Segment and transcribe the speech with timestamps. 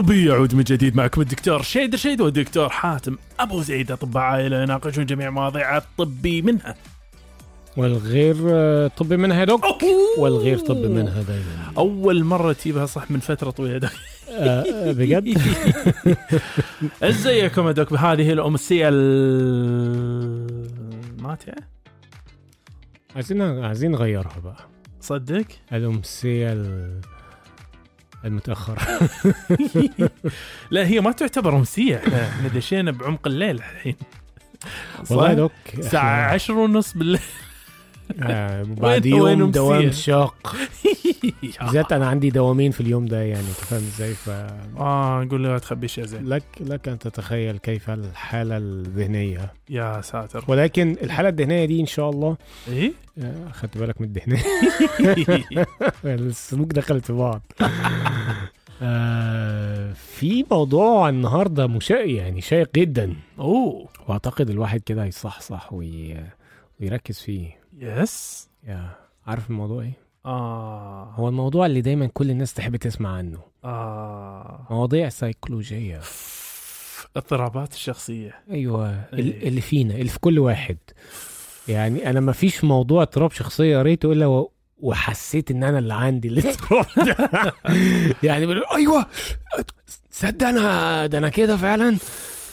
[0.00, 3.92] طبي يعود من جديد معكم الدكتور شيد رشيد والدكتور حاتم أبو زيد.
[3.92, 6.74] أطباء عائلة يناقشون جميع مواضيع الطبي منها.
[7.76, 9.64] والغير آه، طبي منها يا دوك.
[10.18, 13.78] والغير طبي منها دائما أول مرة تجيبها صح من فترة طويلة.
[13.78, 13.90] دوك
[14.30, 15.38] آه، آه، بجد؟
[17.02, 19.70] ازيكم يا دوك؟ بهذه الأمسية الماتعه
[23.16, 24.56] عايزين عايزين نغيرها بقى.
[25.00, 26.52] صدق؟ الأمسية
[28.24, 28.78] ال- المتأخرة
[30.70, 33.96] لا هي ما تعتبر امسيه إحنا دشينا بعمق الليل الحين.
[35.10, 37.20] والله؟ دوك إحنا- عشر ونص بالليل.
[38.18, 40.56] بعد وين- وين يوم دوام؟ شاق.
[41.62, 44.30] بالذات أنا عندي دوامين في اليوم ده يعني أنت فاهم إزاي؟ ف
[44.78, 46.26] آه نقول له لا تخبيش يا زين.
[46.28, 49.52] لك لك أن تتخيل كيف الحالة الذهنية.
[49.70, 50.44] يا ساتر.
[50.48, 52.36] ولكن الحالة الذهنية دي إن شاء الله
[52.68, 54.42] إيه؟ آه، خدت بالك من الذهنية؟
[56.04, 57.42] السلوك دخلت في بعض.
[58.82, 63.14] آه، في موضوع النهارده مشا يعني شيق جدا.
[63.38, 63.88] أوه.
[64.08, 66.16] وأعتقد الواحد كده يصحصح وي...
[66.80, 67.59] ويركز فيه.
[67.80, 68.90] يس يا
[69.26, 69.92] عارف الموضوع إيه؟
[70.26, 71.12] آه.
[71.16, 73.38] هو الموضوع اللي دايما كل الناس تحب تسمع عنه.
[73.64, 74.66] آه.
[74.70, 76.00] مواضيع سيكولوجية
[77.16, 78.34] اضطرابات الشخصية.
[78.50, 78.90] أيوه.
[79.12, 80.76] ال- اللي فينا اللي في كل واحد.
[81.68, 84.52] يعني أنا ما فيش موضوع اضطراب شخصية قريته إلا و...
[84.78, 87.16] وحسيت إن أنا اللي عندي الاضطراب ده.
[88.28, 89.06] يعني أيوه.
[90.10, 91.96] صدق أنا ده أنا كده فعلا.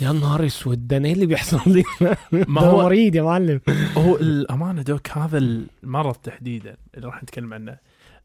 [0.01, 1.83] يا نهار أسود ده أنا إيه اللي بيحصل لي
[2.47, 3.61] ما هو مريض يا معلم.
[3.97, 7.77] هو الأمانة دوك هذا المرض تحديدا اللي راح نتكلم عنه.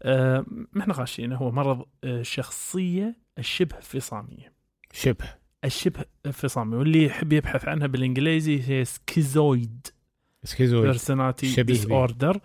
[0.02, 4.52] آه ما إحنا غاشينه هو مرض آه، الشخصية الشبه فصامية
[4.92, 5.24] شبه.
[5.64, 9.86] الشبه فصامية واللي يحب يبحث عنها بالإنجليزي هي schizoid
[10.44, 12.40] schizoid personality disorder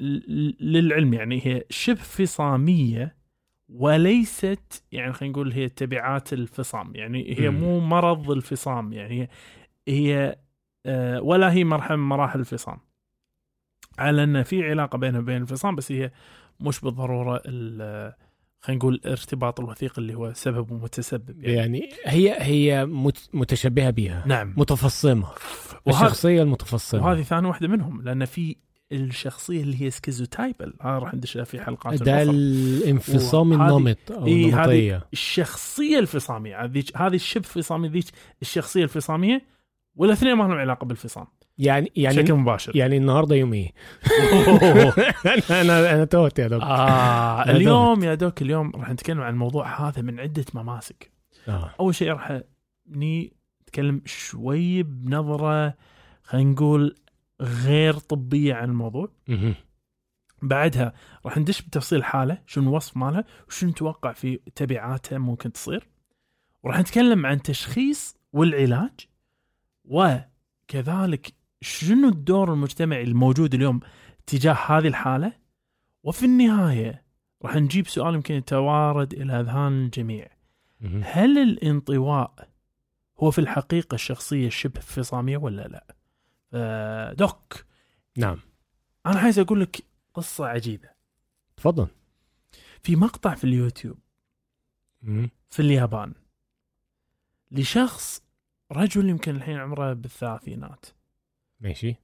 [0.00, 3.19] وللعلم يعني هي شبه فصاميه
[3.72, 7.60] وليست يعني خلينا نقول هي تبعات الفصام يعني هي مم.
[7.60, 9.28] مو مرض الفصام يعني
[9.88, 10.36] هي,
[10.86, 12.78] آه، ولا هي مرحله من مراحل الفصام
[13.98, 16.10] على أن في علاقة بينها وبين الفصام بس هي
[16.60, 18.12] مش بالضرورة ال-
[18.60, 21.56] خلينا نقول الارتباط الوثيق اللي هو سبب ومتسبب يعني.
[21.56, 25.28] يعني هي هي مت- متشبهة بيها نعم متفصمة
[25.88, 28.56] الشخصية المتفصمة وهذه ثاني واحدة منهم لأن في
[28.92, 30.74] الشخصية اللي هي سكيزوتايبل.
[30.82, 32.22] هذا راح ندش لها في حلقات ده.
[32.22, 36.64] الانفصام النمط أو إيه، هذه- الشخصية الفصامية.
[36.64, 38.04] هذه هذه الشبه فصاميه ذيك
[38.42, 39.42] الشخصية الفصامية
[39.96, 41.26] والاثنين ما لهم علاقة بالفصام.
[41.58, 42.76] يعني يعني بشكل مباشر.
[42.76, 43.72] يعني النهارده يوم إيه؟
[45.26, 49.88] أنا أنا أنا توت يا دكتور آه اليوم يا دوك اليوم راح نتكلم عن الموضوع
[49.88, 51.10] هذا من عدة مماسك.
[51.48, 51.70] آه.
[51.80, 52.40] أول شيء راح
[52.90, 55.74] ني نتكلم شوي بنظرة
[56.22, 56.94] خلينا نقول
[57.40, 59.08] غير طبية عن الموضوع.
[60.42, 60.92] بعدها
[61.26, 65.88] راح ندش بتفصيل الحاله شنو الوصف مالها وشنو نتوقع في تبعاتها ممكن تصير
[66.62, 69.08] وراح نتكلم عن تشخيص والعلاج
[69.84, 73.80] وكذلك شنو الدور المجتمعي الموجود اليوم
[74.26, 75.32] تجاه هذه الحالة
[76.02, 77.04] وفي النهاية
[77.42, 80.28] راح نجيب سؤال يمكن يتوارد إلى أذهان الجميع.
[81.02, 82.48] هل الانطواء
[83.18, 85.96] هو في الحقيقة الشخصيه شبه فصاميه ولا لا؟
[86.52, 87.64] آه، دوك.
[88.16, 88.40] نعم.
[89.06, 89.84] أنا عايز أقول لك
[90.14, 90.88] قصة عجيبة.
[91.56, 91.88] تفضل.
[92.82, 93.98] في مقطع في اليوتيوب.
[95.02, 95.30] مهم.
[95.50, 96.14] في اليابان.
[97.50, 98.22] لشخص
[98.72, 100.86] رجل يمكن الحين عمره بالثلاثينات.
[101.60, 101.96] ماشي.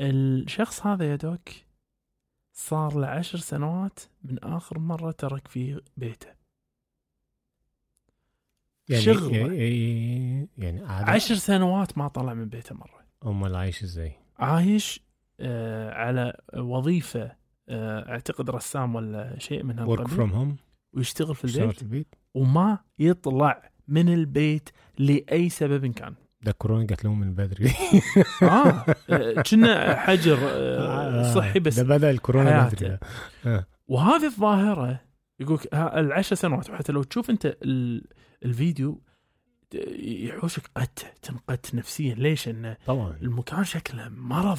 [0.00, 1.48] الشخص هذا يا doc
[2.52, 6.34] صار له عشر سنوات من آخر مرة ترك في بيته.
[8.88, 9.36] يعني شغلة.
[9.36, 12.99] يعني, يعني قاعد عشر سنوات ما طلع من بيته مرة.
[13.26, 15.00] امال عايش إزاي؟ عايش
[15.40, 17.32] آه على وظيفة
[17.68, 20.56] آه أعتقد رسام ولا شيء من work هالقبيل from home
[20.92, 21.76] ويشتغل في البيت.
[21.76, 22.14] في البيت.
[22.34, 24.68] وما يطلع من البيت
[24.98, 26.14] لأي سبب كان.
[26.42, 27.70] ده كورونا جات لهم من بدري.
[28.42, 31.78] آه آه، كنا حجر آه، صحي بس.
[31.80, 32.68] ده بدأ الكورونا.
[32.68, 32.98] بدري.
[33.88, 35.00] وهذه الظاهرة
[35.40, 38.04] يقول العشر سنوات وحتى لو تشوف أنت ال-
[38.44, 39.02] الفيديو
[39.98, 42.14] يحوشك قت تنقت نفسيا.
[42.14, 43.16] ليش؟ انه طبعا.
[43.22, 44.58] المكان شكله مرض.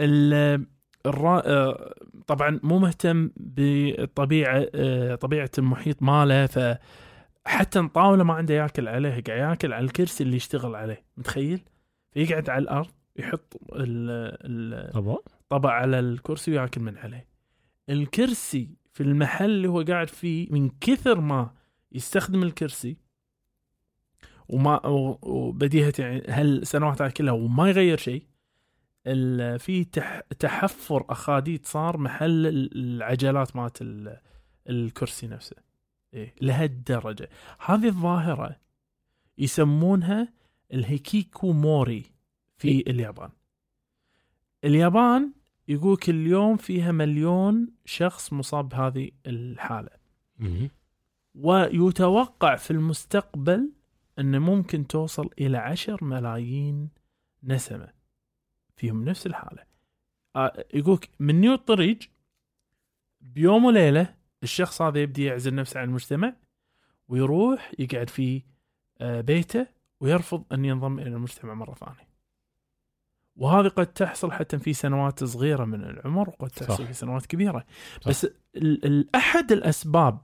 [0.00, 0.66] ال-
[1.06, 1.42] الرا...
[1.46, 1.94] آه،
[2.26, 6.78] طبعا مو مهتم بالطبيعه آه، طبيعة المحيط ماله ف
[7.46, 11.04] حتى الطاوله ما عنده ياكل عليها قاعد ياكل على الكرسي اللي يشتغل عليه.
[11.16, 11.60] متخيل؟
[12.12, 15.16] فيقعد على الأرض يحط ال- ال- طبعا.
[15.48, 17.28] طبع على الكرسي وياكل من عليه.
[17.90, 21.50] الكرسي في المحل اللي هو قاعد فيه من كثر ما
[21.92, 22.96] يستخدم الكرسي
[24.48, 28.22] وما و- وبديهة يعني هالسنوات هاي كلها وما يغير شيء
[29.58, 34.20] في تح تحفر أخاديد صار محل ال- العجلات مالت ال-
[34.68, 35.56] الكرسي نفسه
[36.14, 37.28] إيه لهالدرجة
[37.66, 38.56] هذه الظاهرة
[39.38, 40.32] يسمونها
[40.72, 42.02] الهيكيكو موري
[42.58, 42.90] في إيه.
[42.90, 43.30] اليابان
[44.64, 45.32] اليابان
[45.68, 49.90] يقول كل يوم فيها مليون شخص مصاب بهذه الحالة.
[51.34, 53.70] ويتوقع في المستقبل
[54.18, 56.90] أن ممكن توصل إلى عشر ملايين
[57.42, 57.88] نسمة
[58.76, 59.62] فيهم نفس الحالة
[60.36, 61.98] آه، يقولك من نيو الطريق
[63.20, 66.34] بيوم وليلة الشخص هذا يبدي يعزل نفسه عن المجتمع
[67.08, 68.42] ويروح يقعد في
[69.00, 69.66] آه، بيته
[70.00, 72.14] ويرفض أن ينضم إلى المجتمع مرة ثانية
[73.36, 76.86] وهذه قد تحصل حتى في سنوات صغيرة من العمر وقد تحصل صح.
[76.86, 77.64] في سنوات كبيرة
[78.00, 78.08] صح.
[78.08, 78.26] بس
[79.14, 80.18] أحد الأسباب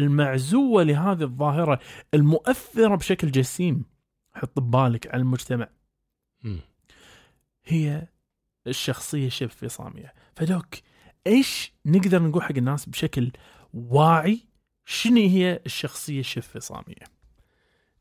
[0.00, 1.80] المعزوة لهذه الظاهرة
[2.14, 3.84] المؤثرة بشكل جسيم.
[4.32, 5.68] حط ببالك على المجتمع.
[7.64, 8.06] هي
[8.66, 10.66] الشخصية شبه فصامية فدوك
[11.26, 13.32] إيش نقدر نقول حق الناس بشكل
[13.74, 14.40] واعي؟
[14.84, 17.04] شنو هي الشخصية الشبه فصامية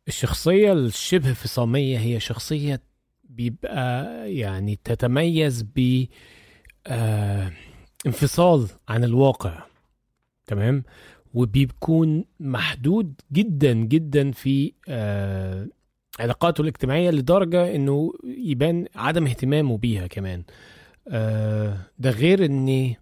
[0.07, 2.81] الشخصية الشبه فصامية هي شخصية
[3.24, 6.06] بيبقى يعني تتميز ب
[6.88, 7.51] آه،
[8.06, 9.63] انفصال عن الواقع.
[10.46, 10.84] تمام؟
[11.34, 15.68] وبيكون محدود جدا جدا في آه،
[16.20, 20.44] علاقاته الاجتماعية لدرجة إنه يبان عدم اهتمامه بيها كمان.
[21.08, 22.94] آه، ده غير إن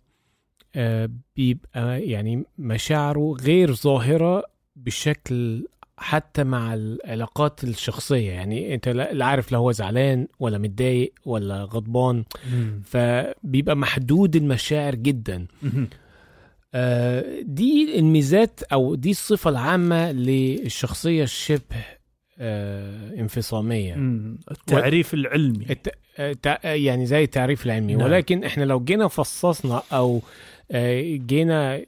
[0.75, 4.43] آه، بيبقى يعني مشاعره غير ظاهرة
[4.75, 8.31] بشكل حتى مع العلاقات الشخصية.
[8.31, 12.23] يعني أنت لا لا عارف لو هو زعلان ولا متضايق ولا غضبان.
[12.83, 15.47] فبيبقى محدود المشاعر جدا.
[17.41, 21.97] دي الميزات أو دي الصفة العامة للشخصية الشبه
[22.39, 24.37] آه، انفصامية مم.
[24.51, 25.89] التعريف العلمي الت...
[26.19, 28.05] آه، آه، يعني زي التعريف العلمي نعم.
[28.05, 30.21] ولكن إحنا لو جينا فصصنا أو
[30.71, 31.85] آه، جينا.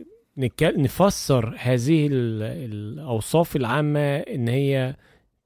[0.63, 2.43] نفسر هذه ال...
[2.43, 4.95] الأوصاف العامة إن هي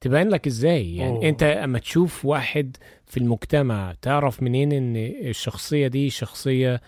[0.01, 1.17] تبان لك إزاي يعني.
[1.17, 1.29] أوه.
[1.29, 4.95] أنت أما تشوف واحد في المجتمع تعرف منين إن
[5.29, 6.81] الشخصية دي شخصية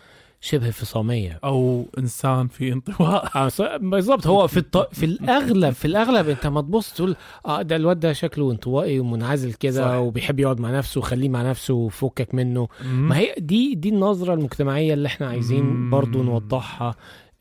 [0.45, 4.77] شبه فصامية أو إنسان في انطواء آه، بالظبط هو في الط...
[4.95, 7.15] في الأغلب في الأغلب أنت ما تبص تقول
[7.45, 9.53] آه ده الواد ده شكله انطوائي ومنعزل.
[9.53, 13.07] كده وبيحب يقعد مع نفسه وخليه مع نفسه وفكك منه مم.
[13.07, 15.89] ما هي دي دي النظرة المجتمعية اللي إحنا عايزين مم.
[15.89, 16.95] برضو نوضحها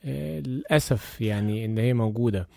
[0.05, 2.49] آه، للأسف يعني إن هي موجودة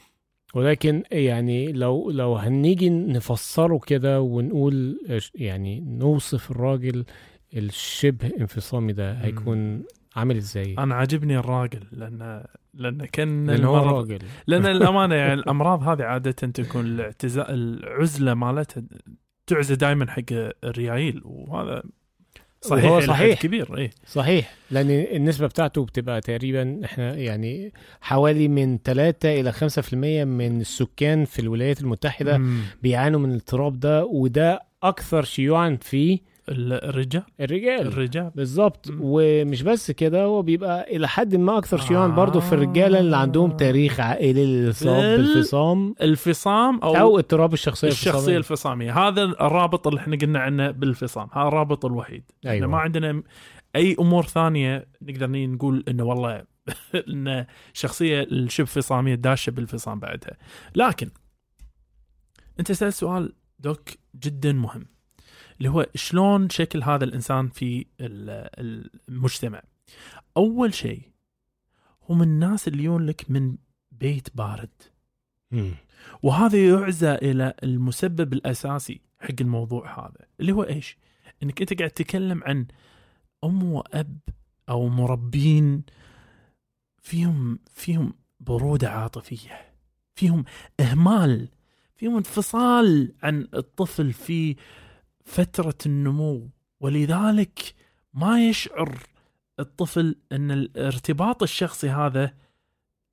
[0.53, 7.05] ولكن يعني لو لو هنيجي نفسره كده ونقول آه، يعني نوصف الراجل
[7.53, 9.13] الشبه انفصامي ده.
[9.13, 9.83] هيكون
[10.17, 12.43] عامل إزاي؟ أنا عاجبني الراجل لأن
[12.73, 18.83] لأن كأن هو المرض- راجل لأن الأمانة يعني الأمراض هذه عادة تكون الاعتزاء العزلة مالتها
[19.47, 20.23] تعزى دائما حق
[20.63, 21.83] الريايل وهذا
[22.61, 23.41] صحيح وهو صحيح.
[23.41, 29.93] كبير اي صحيح لأن النسبة بتاعته بتبقى تقريبا إحنا يعني حوالي من 3 إلى 5%
[30.25, 32.61] من السكان في الولايات المتحدة مم.
[32.83, 36.19] بيعانوا من الاضطراب ده وده أكثر شيوعا في
[36.49, 37.23] الرجال.
[37.39, 37.87] الرجال.
[37.87, 38.31] الرجال.
[38.35, 38.85] بالظبط.
[38.99, 42.07] ومش بس كده هو بيبقى إلى حد ما أكثر شيوعا آه.
[42.15, 45.95] برضه في الرجاله اللي عندهم تاريخ عائلي للاصابه بال- بالفصام.
[46.01, 48.37] الفصام أو, أو اضطراب الشخصية الشخصية الفصامية.
[48.37, 49.07] الفصامية.
[49.07, 51.27] هذا الرابط اللي إحنا قلنا عنه بالفصام.
[51.33, 52.23] هذا الرابط الوحيد.
[52.39, 52.67] إحنا أيوة.
[52.67, 53.23] ما عندنا
[53.75, 56.43] أي أمور ثانية نقدر نقول إنه والله
[57.13, 60.37] ان شخصية الشبه فصامية داشة بالفصام بعدها.
[60.75, 61.09] لكن
[62.59, 64.85] أنت سألت سؤال دوك جدا مهم.
[65.57, 69.61] اللي هو شلون شكل هذا الإنسان في ال- المجتمع
[70.37, 71.01] أول شيء
[72.09, 73.57] هم الناس اللي يجون لك من
[73.91, 74.69] بيت بارد
[75.51, 75.71] مم.
[76.23, 80.97] وهذا يعزى إلى المسبب الأساسي حق الموضوع هذا اللي هو إيش؟
[81.43, 82.65] إنك أنت قاعد تتكلم عن
[83.43, 84.19] أم وأب
[84.69, 85.83] أو مربين
[87.01, 89.73] فيهم فيهم برودة عاطفية
[90.15, 90.43] فيهم
[90.79, 91.49] إهمال
[91.95, 94.55] فيهم انفصال عن الطفل في
[95.27, 97.75] فترة النمو ولذلك
[98.13, 98.97] ما يشعر
[99.59, 102.33] الطفل إن الارتباط الشخصي هذا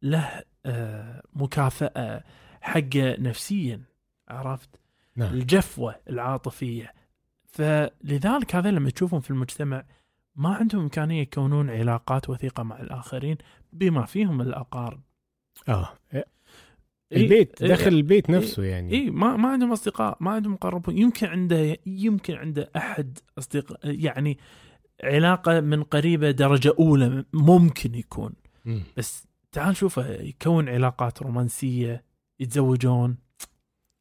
[0.02, 2.24] له آه، مكافأة
[2.60, 3.82] حقه نفسيا
[4.28, 4.68] عرفت؟
[5.16, 5.34] نعم.
[5.34, 6.92] الجفوة العاطفية.
[7.44, 9.84] فلذلك هذا لما تشوفهم في المجتمع
[10.36, 13.36] ما عندهم إمكانية يكونون علاقات وثيقة مع الآخرين
[13.72, 15.00] بما فيهم الأقارب.
[15.68, 15.88] آه.
[16.14, 16.24] إيه،
[17.16, 18.92] البيت إيه، داخل البيت نفسه يعني.
[18.92, 24.38] اي ما ما عندهم أصدقاء ما عندهم مقربون يمكن عنده يمكن عنده أحد اصدقاء يعني
[25.04, 28.32] علاقة من قريبة درجة أولى ممكن يكون.
[28.64, 28.82] مم.
[28.96, 32.04] بس تعال شوفه يكون علاقات رومانسية
[32.40, 33.16] يتزوجون.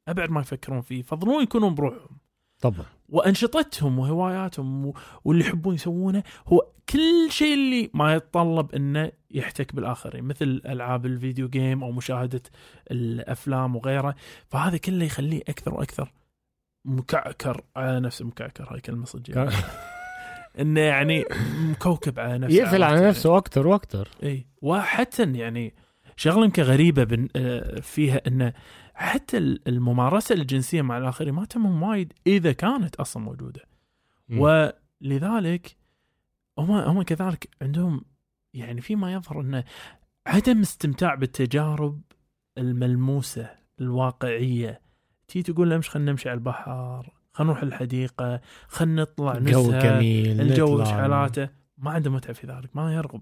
[0.07, 2.17] أبعد ما يفكرون فيه يفضلون يكونون بروحهم.
[2.59, 2.85] طبعا.
[3.13, 4.93] وأنشطتهم وهواياتهم
[5.23, 11.49] واللي يحبون يسوونه هو كل شيء اللي ما يتطلب إنه يحتك بالآخرين مثل ألعاب الفيديو
[11.49, 12.41] جيم أو مشاهدة
[12.91, 14.15] الأفلام وغيره.
[14.47, 16.11] فهذا كله يخليه أكثر وأكثر
[16.85, 19.53] مكعكر على نفسه مكعكر هاي كلمة صدق.
[20.59, 21.25] إنه يعني
[21.59, 25.73] مكوكب على نفسه يقفل على؟ نفسه أكتر وأكتر اي وحتى يعني
[26.15, 28.53] شغلة يمكن غريبه آه، فيها إنه
[28.93, 33.61] حتى ال- الممارسة الجنسية مع الآخرين ما تهمهم وايد إذا كانت أصلا موجودة
[34.29, 34.39] مم.
[34.39, 35.75] ولذلك
[36.57, 38.05] هم هم كذلك عندهم
[38.53, 39.63] يعني فيما يظهر إنه
[40.27, 42.01] عدم استمتاع بالتجارب
[42.57, 43.49] الملموسة
[43.81, 44.81] الواقعية
[45.27, 50.41] تي تقول امش خلينا نمشي على البحر خلينا نروح الحديقة خلينا نطلع الجو نزهه جميل
[50.41, 50.83] الجو نطلع.
[50.85, 53.21] إيش حالاته ما عنده متعة في ذلك ما يرغب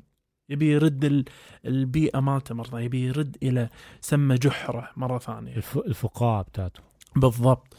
[0.51, 1.25] يبي يرد ال-
[1.65, 3.69] البيئة مالته مرة يبي يرد إلى
[4.01, 5.55] سمى جحرة مرة ثانية.
[5.55, 5.77] الف...
[5.77, 6.81] الفقاعه بتاعته.
[7.15, 7.75] بالضبط.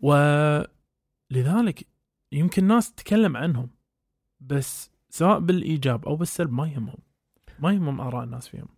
[0.00, 1.86] ولذلك
[2.32, 3.70] يمكن ناس تتكلم عنهم
[4.40, 6.98] بس سواء بالإيجاب أو بالسلب ما يهمهم.
[7.58, 8.68] ما يهمهم آراء الناس فيهم.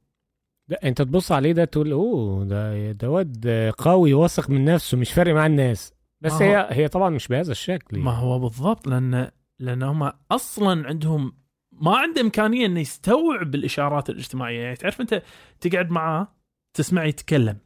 [0.69, 5.13] ده أنت تبص عليه ده تقول أوه ده ده واد قوي واثق من نفسه مش
[5.13, 5.93] فارق مع الناس.
[6.21, 11.33] بس هي هي طبعا مش بهذا الشكل ما هو بالضبط لأن لأن هم أصلا عندهم
[11.81, 14.61] ما عنده إمكانية إنه يستوعب الاشارات الاجتماعية.
[14.61, 15.23] يعني تعرف أنت
[15.61, 16.29] تقعد معاه
[16.75, 17.59] تسمع يتكلم.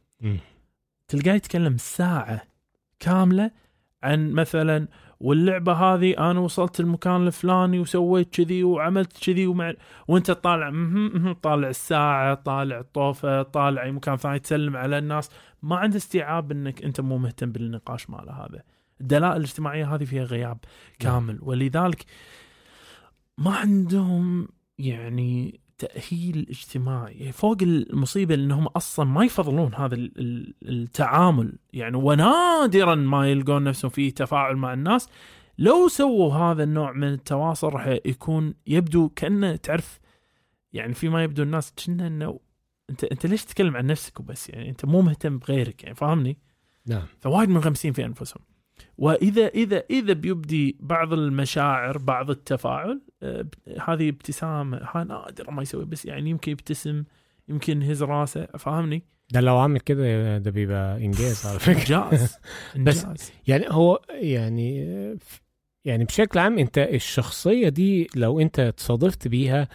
[1.07, 2.41] تلقاه يتكلم ساعة
[2.99, 3.51] كاملة
[4.03, 4.87] عن مثلا
[5.19, 9.73] واللعبة هذه أنا وصلت المكان الفلاني وسويت كذي وعملت كذي ومع
[10.07, 10.71] وأنت طالع
[11.41, 15.29] طالع الساعة طالع الطوفة طالع أي مكان ثاني تسلم على الناس.
[15.63, 18.63] ما عنده استيعاب أنك أنت مو مهتم بالنقاش ماله هذا.
[19.01, 20.57] الدلائل الاجتماعية هذه فيها غياب
[20.99, 21.39] كامل.
[21.41, 22.05] ولذلك
[23.37, 24.47] ما عندهم
[24.79, 27.31] يعني تأهيل اجتماعي.
[27.31, 31.53] فوق المصيبة إنهم أصلا ما يفضلون هذا ال- ال- التعامل.
[31.73, 35.09] يعني ونادرا ما يلقون نفسهم في تفاعل مع الناس.
[35.57, 39.99] لو سووا هذا النوع من التواصل راح يكون يبدو كأنه تعرف
[40.73, 42.39] يعني فيما يبدو الناس كنا إنه
[42.89, 46.37] أنت أنت ليش تتكلم عن نفسك وبس؟ يعني أنت مو مهتم بغيرك يعني فاهمني؟
[46.87, 47.03] نعم.
[47.21, 48.43] فوايد منغمسين في أنفسهم.
[48.97, 53.45] وإذا إذا إذا بيبدي بعض المشاعر بعض التفاعل آه،
[53.87, 57.03] هذه ابتسامة ها نادر ما يسوي بس يعني يمكن يبتسم
[57.49, 62.37] يمكن يهز راسه فاهمني؟ ده لو عمل كده ده بيبقى إنجاز على فكرة إنجاز
[62.75, 64.85] إنجاز يعني هو يعني
[65.85, 69.67] يعني بشكل عام أنت الشخصية دي لو أنت تصادفت بيها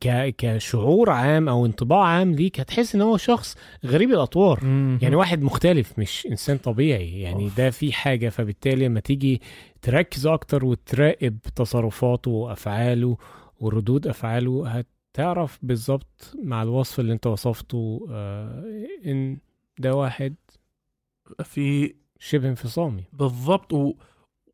[0.00, 4.60] ك كشعور عام أو انطباع عام ليك هتحس إن هو شخص غريب الأطوار.
[5.02, 7.20] يعني واحد مختلف مش إنسان طبيعي.
[7.20, 7.56] يعني أوف.
[7.56, 9.40] ده في حاجة فبالتالي لما تيجي
[9.82, 13.16] تركز أكتر وتراقب تصرفاته وأفعاله
[13.60, 18.64] وردود أفعاله هتعرف بالظبط مع الوصف اللي أنت وصفته آه
[19.06, 19.38] إن
[19.78, 20.34] ده واحد
[21.44, 23.04] في شبه انفصامي.
[23.12, 23.94] بالضبط و...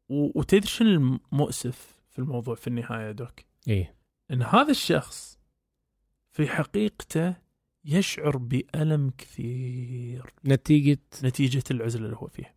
[0.09, 0.31] و...
[0.35, 3.33] وتدري المؤسف في الموضوع في النهاية دوك؟
[3.69, 3.94] إيه؟
[4.31, 5.39] إن هذا الشخص
[6.33, 7.35] في حقيقته
[7.85, 10.33] يشعر بألم كثير.
[10.45, 12.55] نتيجة نتيجة العزلة اللي هو فيها.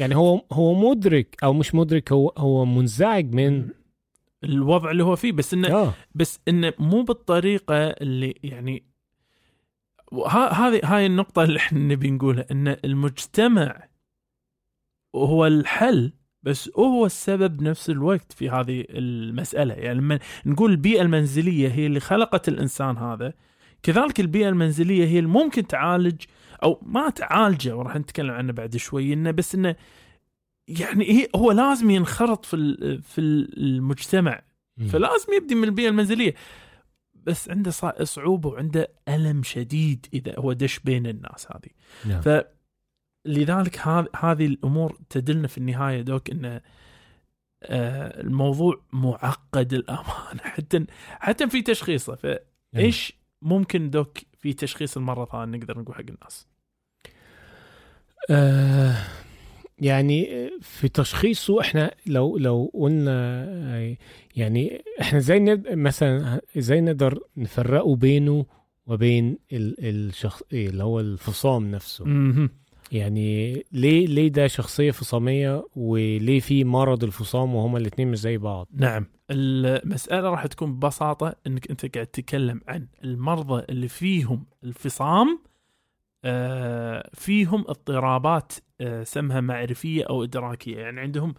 [0.00, 3.68] يعني هو هو مدرك أو مش مدرك هو هو منزعج من
[4.44, 5.32] الوضع اللي هو فيه.
[5.32, 5.94] بس إنه آه.
[6.14, 8.84] بس إنه مو بالطريقة اللي يعني
[10.30, 12.46] هذه هاي النقطة اللي إحنا نبي نقولها.
[12.50, 13.88] إن المجتمع
[15.14, 16.12] هو الحل
[16.46, 19.74] بس هو السبب بنفس الوقت في هذه المسألة.
[19.74, 23.32] يعني لما نقول البيئة المنزلية هي اللي خلقت الإنسان هذا
[23.82, 26.22] كذلك البيئة المنزلية هي اللي ممكن تعالج
[26.62, 27.76] أو ما تعالجه.
[27.76, 29.76] وراح نتكلم عنه بعد شوي إنه بس إنه
[30.68, 32.56] يعني هي هو لازم ينخرط في
[33.02, 34.42] في المجتمع.
[34.88, 36.34] فلازم يبدي من البيئة المنزلية.
[37.14, 41.70] بس عنده صع- صعوبة وعنده ألم شديد إذا هو دش بين الناس هذه.
[42.12, 42.20] نعم.
[43.26, 46.60] فلذلك هذ- هذه الأمور تدلنا في النهاية دوك إن
[47.62, 52.14] آه، الموضوع معقد الأمانة حتى حتى في تشخيصه.
[52.14, 56.46] فإيش ممكن دوك في تشخيص المرة ثانية نقدر نقول حق الناس
[58.30, 58.96] آه
[59.78, 63.96] يعني في تشخيصه إحنا لو لو قلنا
[64.36, 65.40] يعني إحنا إزاي
[65.70, 68.46] مثلا إزاي نقدر نفرقه بينه
[68.86, 72.04] وبين ال- الشخص إيه اللي هو الفصام نفسه.
[72.92, 78.68] يعني ليه ليه ده شخصية فصامية وليه في مرض الفصام وهما الاتنين مش زي بعض؟
[78.72, 79.06] نعم.
[79.30, 85.40] المسألة راح تكون ببساطة إنك أنت قاعد تتكلم عن المرضى اللي فيهم الفصام
[86.24, 90.76] آه، فيهم اضطرابات آه، سمها معرفية أو إدراكية.
[90.78, 91.34] يعني عندهم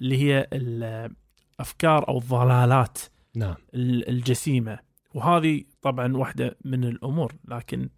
[0.00, 2.98] اللي هي الأفكار أو الضلالات
[3.36, 3.54] نعم.
[3.74, 4.78] ال- الجسيمة.
[5.14, 7.88] وهذه طبعا واحدة من الأمور لكن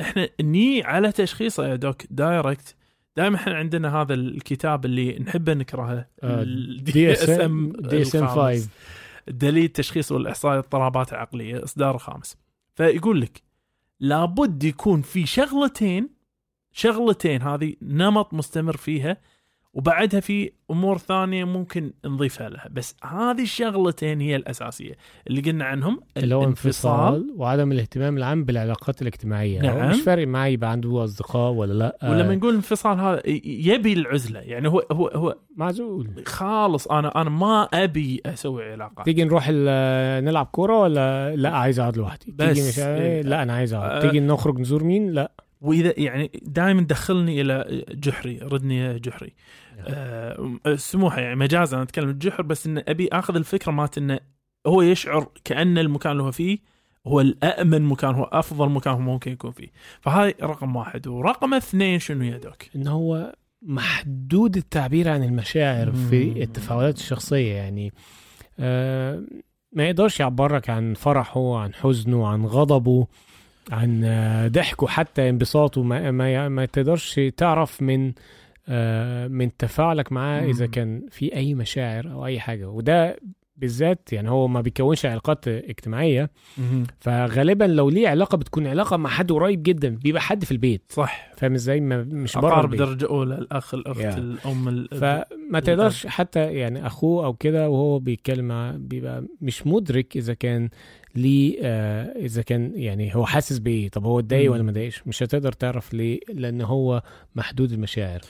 [0.00, 2.76] إحنا ني على تشخيصه يا doc direct
[3.16, 6.06] دائما إحنا عندنا هذا الكتاب اللي نحب نكرهه
[6.82, 8.68] دي اس ام دي اس ام 5
[9.28, 12.36] دليل التشخيص والإحصاء الاضطرابات العقلية إصدار الخامس.
[12.74, 13.42] فيقول لك
[14.00, 16.08] لابد يكون في شغلتين
[16.72, 19.16] شغلتين هذه نمط مستمر فيها
[19.74, 22.68] وبعدها في أمور ثانية ممكن نضيفها لها.
[22.70, 24.96] بس هذه الشغلتين هي الأساسية.
[25.28, 27.14] اللي قلنا عنهم اللي هو الانفصال.
[27.14, 29.60] انفصال وعدم الاهتمام العام بالعلاقات الاجتماعية.
[29.60, 29.78] نعم.
[29.78, 31.98] هو مش فارق معاه يبقى عنده أصدقاء ولا لا.
[32.02, 34.40] ولما نقول انفصال هذا يبي العزلة.
[34.40, 36.10] يعني هو هو هو معزول.
[36.26, 36.86] خالص.
[36.86, 39.48] أنا أنا ما أبي أسوي علاقات تيجي نروح
[40.24, 42.32] نلعب كورة ولا لا؟ عايز أقعد لوحدي.
[42.32, 42.46] بس.
[42.54, 43.22] تيجي مش إيه.
[43.22, 43.78] لا أنا عايز آه.
[43.78, 45.32] اقعد تيجي نخرج نزور مين؟ لا.
[45.60, 49.34] وإذا يعني دائما دخلني إلى جحري ردني يا جحري.
[49.78, 54.20] آه سموحة يعني مجازا أنا أتكلم الجحر بس إن أبي آخذ الفكرة مالت إنه
[54.66, 56.58] هو يشعر كأن المكان اللي هو فيه
[57.06, 59.68] هو الامن مكان هو أفضل مكان هو ممكن يكون فيه.
[60.00, 61.06] فهاي رقم واحد.
[61.06, 65.92] ورقم اثنين شنو يا دوك؟ ان هو محدود التعبير عن المشاعر.
[65.92, 67.54] في التفاعلات الشخصية.
[67.54, 67.92] يعني
[68.58, 69.22] آه
[69.72, 73.06] ما يقدرش يعبرك عن فرحه عن حزنه عن غضبه.
[73.70, 75.82] عن آه، ضحكه حتى انبساطه.
[75.82, 78.12] ما, ما, ما تقدرش تعرف من
[78.68, 80.66] آه من تفاعلك معاه إذا.
[80.66, 82.68] كان في أي مشاعر أو أي حاجة.
[82.68, 83.16] وده
[83.56, 86.30] بالذات يعني هو ما بيكونش علاقات اجتماعية.
[87.00, 90.82] فغالبا لو ليه علاقة بتكون علاقة مع حد قريب جدا بيبقى حد في البيت.
[90.88, 91.30] صح.
[91.36, 92.80] فاهم إزاي؟ ما مش بره أقارب البيت.
[92.88, 94.16] درجة أولى الأخ الأخت يا.
[94.18, 100.34] الأم ال- فما تقدرش حتى يعني أخوه أو كده وهو بيتكلم بيبقى مش مدرك إذا
[100.34, 100.68] كان
[101.14, 104.52] ليه آه إذا كان يعني هو حاسس بإيه؟ طب هو اتضايق.
[104.52, 107.02] ولا ما اتضايقش؟ مش هتقدر تعرف ليه لأن هو
[107.34, 108.20] محدود المشاعر.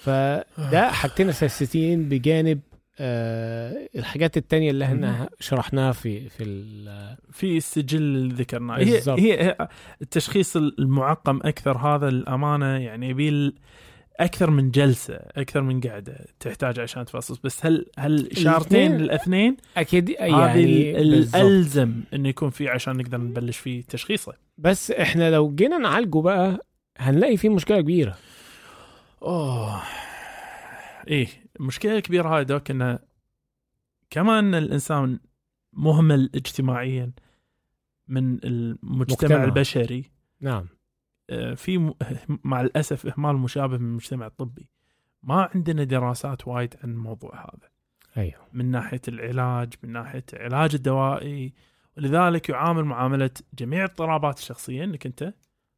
[0.00, 2.60] فده حاجتين اساسيتين بجانب
[2.98, 8.78] آه الحاجات التانية اللي إحنا شرحناها في في ال- في السجل اللي ذكرناه.
[8.78, 9.00] هي.
[9.08, 9.56] هي
[10.02, 13.54] التشخيص المعقم أكثر هذا الأمانة يعني يبي
[14.20, 17.38] أكثر من جلسة أكثر من قعدة تحتاج عشان تفصص.
[17.38, 21.34] بس هل هل اشارتين الاثنين- أكيد هذه يعني بالظبط.
[21.34, 24.32] الألزم إنه يكون في عشان نقدر نبلش فيه تشخيصه.
[24.58, 26.66] بس إحنا لو جينا نعالجه بقى
[26.98, 28.18] هنلاقي فيه مشكلة كبيرة.
[29.22, 29.82] أوه.
[31.08, 31.28] إيه
[31.60, 32.98] المشكلة الكبيره هاي دوك إنه
[34.10, 35.18] كما ان الإنسان
[35.72, 37.12] مهمل اجتماعيا
[38.08, 39.44] من المجتمع مجتمع.
[39.44, 40.10] البشري.
[40.40, 40.66] نعم.
[41.54, 41.94] في م-
[42.44, 44.68] مع الأسف إهمال مشابه من المجتمع الطبي.
[45.22, 47.68] ما عندنا دراسات وايد عن الموضوع هذا.
[48.16, 48.40] أيوه.
[48.52, 51.52] من ناحية العلاج من ناحية العلاج الدوائي.
[51.96, 55.34] ولذلك يعامل معاملة جميع الاضطرابات الشخصية إنك أنت.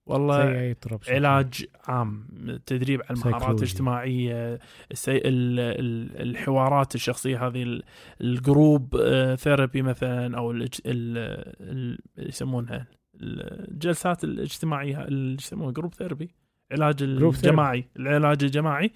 [0.07, 1.15] والله شخصية.
[1.15, 2.27] علاج عام
[2.67, 3.59] تدريب على المهارات.
[3.59, 4.59] الاجتماعية
[4.91, 5.17] السي...
[5.17, 5.61] ال...
[5.61, 6.23] ال...
[6.31, 7.83] الحوارات الشخصية هذه ال-
[8.21, 10.79] ال group آه، therapy مثلا أو الج...
[10.87, 11.19] ال...
[11.61, 11.99] ال...
[12.19, 12.87] يسمونها
[13.23, 16.31] الجلسات الاجتماعية اللي يسمونها group therapy
[16.73, 17.03] علاج.
[17.03, 18.93] الجماعي العلاج الجماعي.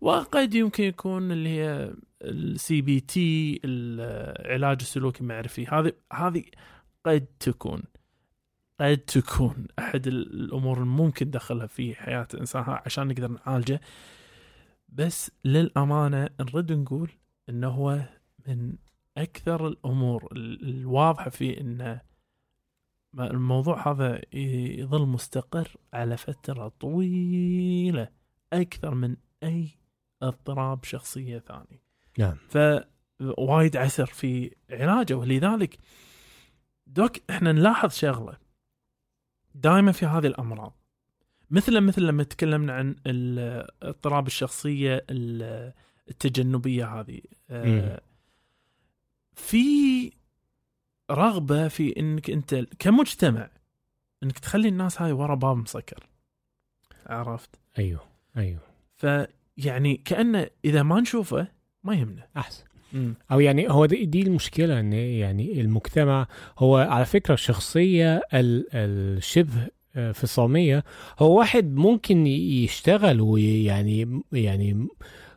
[0.00, 5.66] وقد يمكن يكون اللي هي ال CBT العلاج السلوكي المعرفي.
[5.66, 6.44] هذه هذه
[7.06, 7.82] قد تكون
[8.80, 13.80] قد تكون أحد الأمور اللي ممكن ندخلها في حياة الانسان عشان نقدر نعالجه.
[14.88, 17.10] بس للأمانة نرد نقول
[17.48, 18.00] إنه هو
[18.48, 18.72] من
[19.18, 22.00] أكثر الأمور ال- الواضحة في إنه
[23.20, 28.08] الموضوع هذا يظل مستقر على فترة طويلة
[28.52, 29.68] أكثر من أي
[30.22, 31.80] اضطراب شخصية ثاني.
[32.18, 32.36] نعم.
[32.48, 35.78] فوايد عسر في علاجه ولذلك
[36.86, 38.36] دوك إحنا نلاحظ شغلة
[39.54, 40.76] دائما في هذه الأمراض.
[41.50, 42.96] مثل مثل لما تكلمنا عن
[43.82, 45.72] اضطراب الشخصية ال-
[46.10, 47.20] التجنبية هذه.
[47.50, 48.00] آه،
[49.32, 50.12] في
[51.10, 53.50] رغبة في إنك أنت كمجتمع
[54.22, 56.06] إنك تخلي الناس هاي ورا باب مسكر.
[57.06, 58.00] عرفت؟ أيوه
[58.36, 58.60] أيوه.
[58.94, 61.48] فيعني كأنه إذا ما نشوفه
[61.84, 62.26] ما يهمنا.
[62.36, 62.64] أحسن.
[62.92, 63.14] مم.
[63.32, 66.26] أو يعني هو دي, دي المشكلة إن يعني المجتمع
[66.58, 70.84] هو على فكرة الشخصيه ال- الشبه آه، فصامية.
[71.18, 74.88] هو واحد ممكن يشتغل ويعني يعني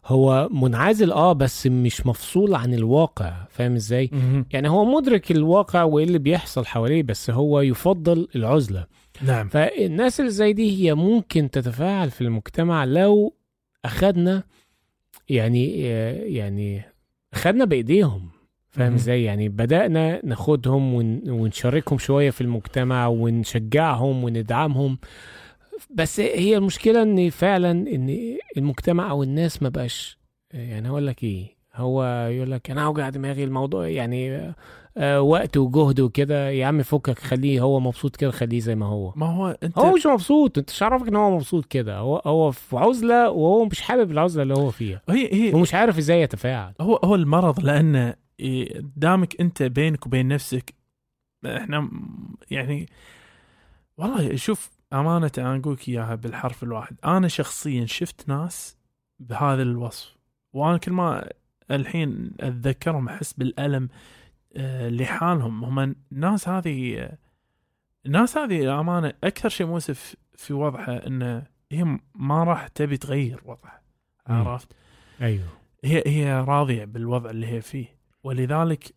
[0.07, 4.09] هو منعزل آه بس مش مفصول عن الواقع فاهم إزاي.
[4.51, 8.85] يعني هو مدرك الواقع وايه اللي بيحصل حواليه بس هو يفضل العزلة.
[9.21, 9.47] نعم.
[9.49, 13.33] فالناس اللي زي دي هي ممكن تتفاعل في المجتمع لو
[13.85, 14.43] أخدنا
[15.29, 15.81] يعني
[16.35, 16.81] يعني
[17.33, 18.29] أخدنا بإيديهم
[18.69, 18.93] فاهم.
[18.93, 24.97] إزاي؟ يعني بدأنا ناخدهم ون ونشاركهم شوية في المجتمع ونشجعهم وندعمهم.
[25.89, 30.17] بس هي المشكلة إن فعلا إن المجتمع أو الناس ما بقاش
[30.53, 34.53] يعني هقول لك إيه هو يقول لك أنا اوجع دماغي الموضوع يعني
[34.97, 36.49] آه وقت وجهد وكده.
[36.49, 39.13] يا عم فكك خليه هو مبسوط كده خليه زي ما هو.
[39.15, 41.97] ما هو أنت هو مش مبسوط أنت مش عارفك إن هو مبسوط كده.
[41.97, 45.01] هو هو في عزلة وهو مش حابب العزلة اللي هو فيها.
[45.09, 46.73] هي هي ومش عارف إزاي يتفاعل.
[46.81, 50.73] هو هو المرض لأنه إيه، دامك أنت بينك وبين نفسك
[51.45, 51.89] إحنا
[52.51, 52.89] يعني
[53.97, 58.77] والله شوف أمانة أنا أقول لك إياها بالحرف الواحد أنا شخصيا شفت ناس
[59.19, 60.17] بهذا الوصف
[60.53, 61.29] وأنا كل ما
[61.71, 63.89] الحين أتذكرهم أحس بالألم
[64.55, 67.09] آه، لحالهم هم الناس هذه
[68.05, 73.81] الناس هذه أمانة أكثر شيء مؤسف في وضعها انه هي ما راح تبي تغير وضعها.
[74.27, 74.67] عرفت؟
[75.21, 75.47] أيوه
[75.83, 78.95] هي هي راضية بالوضع اللي هي فيه ولذلك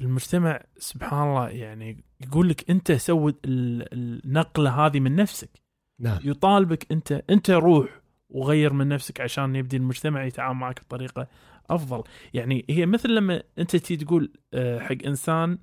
[0.00, 3.88] المجتمع سبحان الله يعني يقول لك أنت سوي ال-
[4.24, 5.62] النقلة هذه من نفسك.
[5.98, 6.18] نعم.
[6.24, 8.00] يطالبك أنت أنت روح
[8.30, 11.28] وغير من نفسك عشان يبدي المجتمع يتعامل معك بطريقة
[11.70, 12.02] أفضل.
[12.34, 15.58] يعني هي مثل لما أنت تي تقول آه، حق إنسان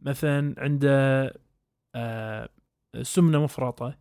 [0.00, 1.34] مثلا عنده
[1.94, 2.48] آه،
[3.02, 3.98] سمنة مفرطة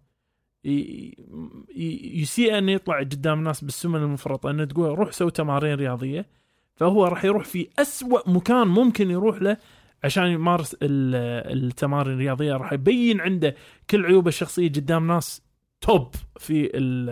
[2.14, 6.26] يسيء انه يطلع قدام الناس بالسمنة المفرطة أنه تقول روح سوي تمارين رياضية.
[6.78, 9.58] فهو راح يروح في أسوأ مكان ممكن يروح له
[10.04, 12.54] عشان يمارس ال- التمارين الرياضية.
[12.54, 13.56] راح يبين عنده
[13.90, 15.42] كل عيوبه الشخصية قدام ناس
[15.82, 17.10] توب في ال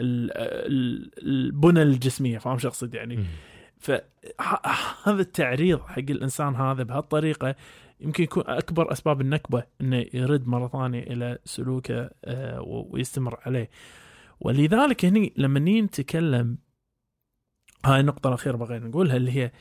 [0.00, 3.18] ال ال البنى الجسمية فاهم شو اقصد يعني.
[3.78, 7.54] فهذا التعريض حق الإنسان هذا بهالطريقة
[8.00, 12.60] يمكن يكون أكبر أسباب النكبة إنه يرد مرة ثانية إلى سلوكه آه،
[12.90, 13.70] ويستمر عليه.
[14.40, 16.58] ولذلك هني لما نتكلم
[17.86, 19.52] هاي النقطة الأخيرة بغينا نقولها اللي هي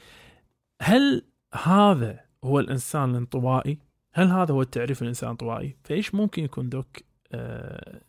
[0.82, 1.26] هل
[1.64, 3.78] هذا هو الإنسان الانطوائي؟
[4.14, 6.88] هل هذا هو التعريف الإنسان الانطوائي؟ فإيش ممكن يكون دوك؟
[7.32, 8.02] آه،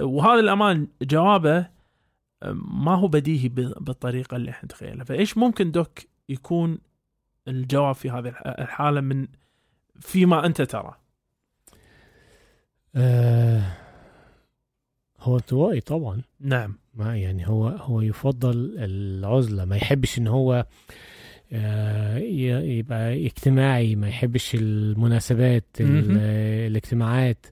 [0.00, 1.58] وهذا الأمان جوابه
[2.42, 5.04] آه، ما هو بديهي ب- بالطريقة اللي إحنا نتخيلها.
[5.04, 5.98] فإيش ممكن دوك
[6.28, 6.78] يكون
[7.48, 9.26] الجواب في هذه الح- الحالة من
[10.00, 10.94] فيما أنت ترى؟
[12.94, 13.62] آه
[15.20, 16.22] هو انطوائي طبعا.
[16.40, 16.78] نعم.
[16.94, 19.64] ما يعني هو هو يفضل العزلة.
[19.64, 20.66] ما يحبش إن هو
[21.52, 23.96] آه، يبقى اجتماعي.
[23.96, 25.66] ما يحبش المناسبات.
[25.80, 27.46] الاجتماعات.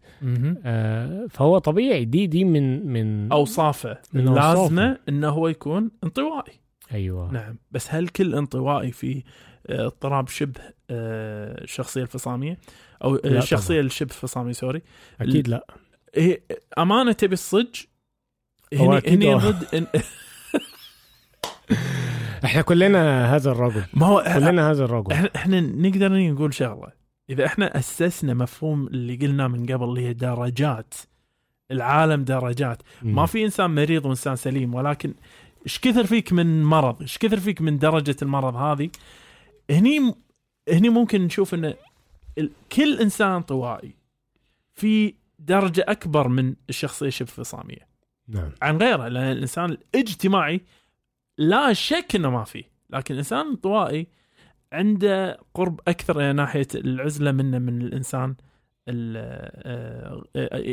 [0.64, 2.04] آه، فهو طبيعي.
[2.04, 3.98] دي دي من من أوصافه.
[4.12, 4.34] من.
[4.34, 6.52] لازمة انه هو يكون انطوائي.
[6.92, 7.32] أيوه.
[7.32, 7.58] نعم.
[7.70, 9.22] بس هل كل انطوائي في
[9.66, 12.58] آه، اضطراب شبه الشخصيه الفصامية؟
[13.04, 14.82] أو الشخصيه الشبه فصاميه سوري.
[15.20, 15.66] أكيد لا.
[16.14, 16.40] هي
[16.78, 17.80] أمانة تبي الصج
[18.74, 19.34] هني هني.
[19.34, 20.00] ضد إن-
[22.44, 23.84] إحنا كلنا هذا الرجل.
[23.94, 25.12] ما هو كلنا هذا الرجل.
[25.12, 26.92] إحنا إحنا نقدر نقول شغلة.
[27.30, 30.94] إذا إحنا أسسنا مفهوم اللي قلنا من قبل اللي هي درجات.
[31.70, 32.82] العالم درجات.
[33.02, 35.14] ما في إنسان مريض وإنسان سليم ولكن
[35.66, 38.90] إيش كثر فيك من مرض؟ إيش كثر فيك من درجة المرض هذه؟
[39.70, 40.14] هني
[40.68, 41.74] هني ممكن نشوف إن
[42.72, 43.94] كل إنسان انطوائي
[44.74, 47.89] في درجة أكبر من الشخصية شبه فصاميه
[48.30, 48.50] نعم.
[48.62, 50.60] عن غيره لأن الإنسان الاجتماعي
[51.38, 52.64] لا شك إنه ما فيه.
[52.90, 54.06] لكن الانسان الانطوائي
[54.72, 58.34] عنده قرب أكثر إلى ناحية العزلة منه من الإنسان
[58.88, 59.16] ال-
[59.66, 60.22] آه،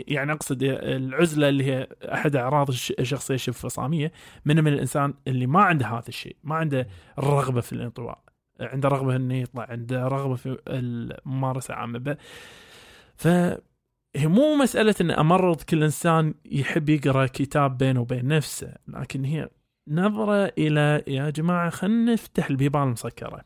[0.07, 4.11] يعني أقصد العزلة اللي هي أحد أعراض الش- الشخصية الشبه فصاميه
[4.45, 6.87] منه من الإنسان اللي ما عنده هذا الشيء ما عنده
[7.19, 8.19] الرغبه في الانطواء.
[8.59, 11.99] عنده رغبة إنه يطلع عنده رغبة في الممارسه عامة.
[11.99, 12.17] ب-
[13.15, 13.27] ف
[14.17, 19.49] هي مو مسألة أن أمرض كل إنسان يحب يقرأ كتاب بينه وبين نفسه لكن هي
[19.87, 23.41] نظرة إلى يا جماعة خلينا نفتح البيبان المسكرة.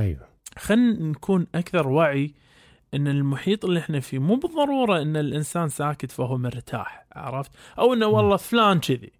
[0.00, 0.28] أيوه.
[0.58, 2.34] خلينا نكون أكثر وعي
[2.94, 8.06] أن المحيط اللي إحنا فيه مو بالضرورة أن الإنسان ساكت فهو مرتاح عرفت؟ أو أنه
[8.06, 9.12] والله فلان كذي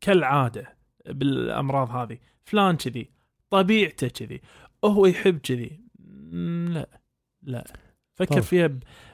[0.00, 3.10] كالعادة بالأمراض هذه فلان كذي
[3.50, 4.40] طبيعته كذي
[4.84, 5.80] هو يحب كذي.
[6.68, 6.88] لا
[7.42, 7.64] لا.
[8.14, 8.40] فكر طب.
[8.40, 8.70] فيها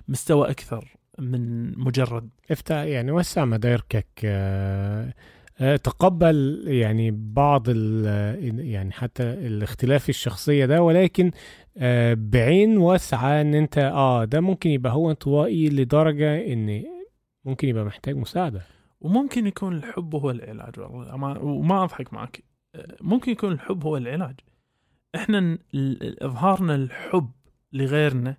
[0.08, 0.97] بمستوى أكثر.
[1.18, 2.30] من مجرد.
[2.50, 5.14] افتح يعني وسع مداركك آه،
[5.60, 8.04] آه، تقبل يعني بعض ال
[8.60, 11.30] يعني حتى الاختلاف الشخصية ده ولكن
[11.78, 16.84] آه، بعين واسعة إن أنت آه ده ممكن يبقى هو انطوائي لدرجة إن
[17.44, 18.62] ممكن يبقى محتاج مساعدة.
[19.00, 22.42] وممكن يكون الحب هو العلاج والله ما وما أضحك معك.
[23.00, 24.34] ممكن يكون الحب هو العلاج.
[25.14, 25.58] إحنا
[26.22, 27.30] إظهارنا الحب
[27.72, 28.36] لغيرنا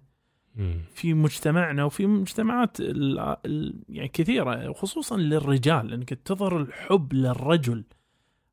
[0.93, 7.83] في مجتمعنا وفي مجتمعات ال- ال- يعني كثيرة وخصوصا للرجال انك تظهر الحب للرجل.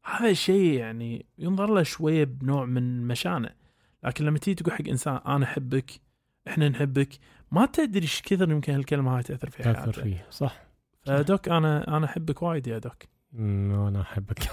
[0.04, 3.50] هذا شيء يعني ينظر له شوية بنوع من مشانة.
[4.04, 5.90] لكن لما تيجي تقول حق إنسان أنا أحبك
[6.48, 7.08] إحنا نحبك.
[7.50, 10.66] ما تدري إيش كثر يمكن هالكلمة هاي تأثر في تأثر حياته فيه صح.
[11.02, 13.02] فدوك أنا أنا أحبك وايد يا دوك.
[13.38, 14.38] أنا أحبك.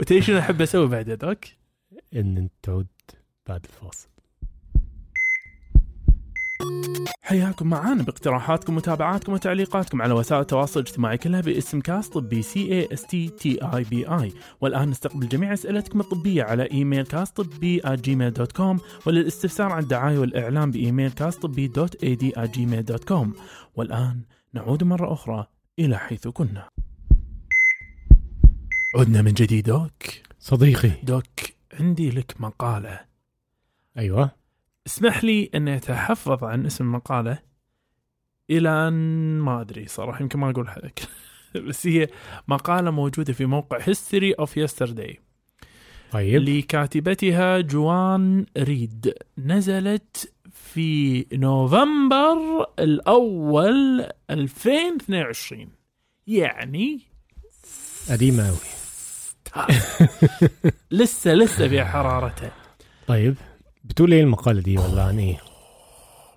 [0.00, 1.44] وتدري شنو أحب أسوي بعد يا doc؟
[2.16, 2.86] إن تعود
[3.48, 4.08] بعد الفاصل.
[7.22, 12.88] حياكم معانا باقتراحاتكم ومتابعاتكم وتعليقاتكم على وسائل التواصل الاجتماعي كلها باسم Cast طبي C A
[12.92, 17.82] S T T E B I والآن نستقبل جميع أسئلتكم الطبية على إيميل Cast طبي
[17.86, 23.34] Gmail dot com وللاستفسار عن الدعاية والإعلان بإيميل Cast طبي dot AD Gmail dot com
[23.76, 24.20] والآن
[24.52, 25.46] نعود مرة أخرى
[25.78, 26.68] إلى حيث كنا.
[28.96, 30.02] عدنا من جديد doc.
[30.38, 30.92] صديقي.
[31.02, 31.24] doc
[31.80, 33.00] عندي لك مقالة.
[33.98, 34.39] أيوه.
[34.90, 37.38] اسمح لي اني أتحفظ عن اسم المقاله
[38.50, 38.92] إلى أن
[39.38, 41.00] ما أدري صراحة يمكن ما أقول حقك
[41.68, 42.08] بس هي
[42.48, 45.20] مقالة موجودة في موقع History of Yesterday
[46.12, 46.42] طيب.
[46.42, 49.14] لكاتبتها جوان ريد.
[49.38, 55.68] نزلت في نوفمبر الأول 2022
[56.26, 57.00] يعني
[58.10, 58.56] قديمة أوي.
[60.90, 62.52] لسه لسه في حرارتها.
[63.06, 63.34] طيب.
[63.90, 65.40] بتقول إيه المقالة دي ولا عن إيه؟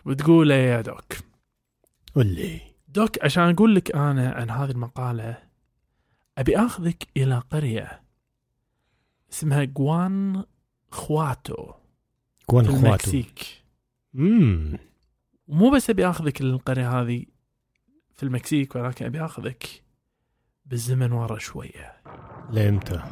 [0.06, 1.14] بتقول إيه يا دوك؟
[2.16, 2.62] قول لي.
[2.88, 5.38] دوك عشان أقول لك أنا عن هذه المقالة
[6.38, 8.02] أبي آخذك إلى قرية
[9.32, 10.44] اسمها جوان
[10.92, 11.74] خواتو
[12.50, 13.64] في اخواته المكسيك.
[14.16, 14.78] امم
[15.48, 17.26] ومو بس أبي آخذك للقرية هذه
[18.16, 19.84] في المكسيك ولكن أبي آخذك
[20.66, 21.94] بالزمن ورا شوية.
[22.50, 23.04] لامتى؟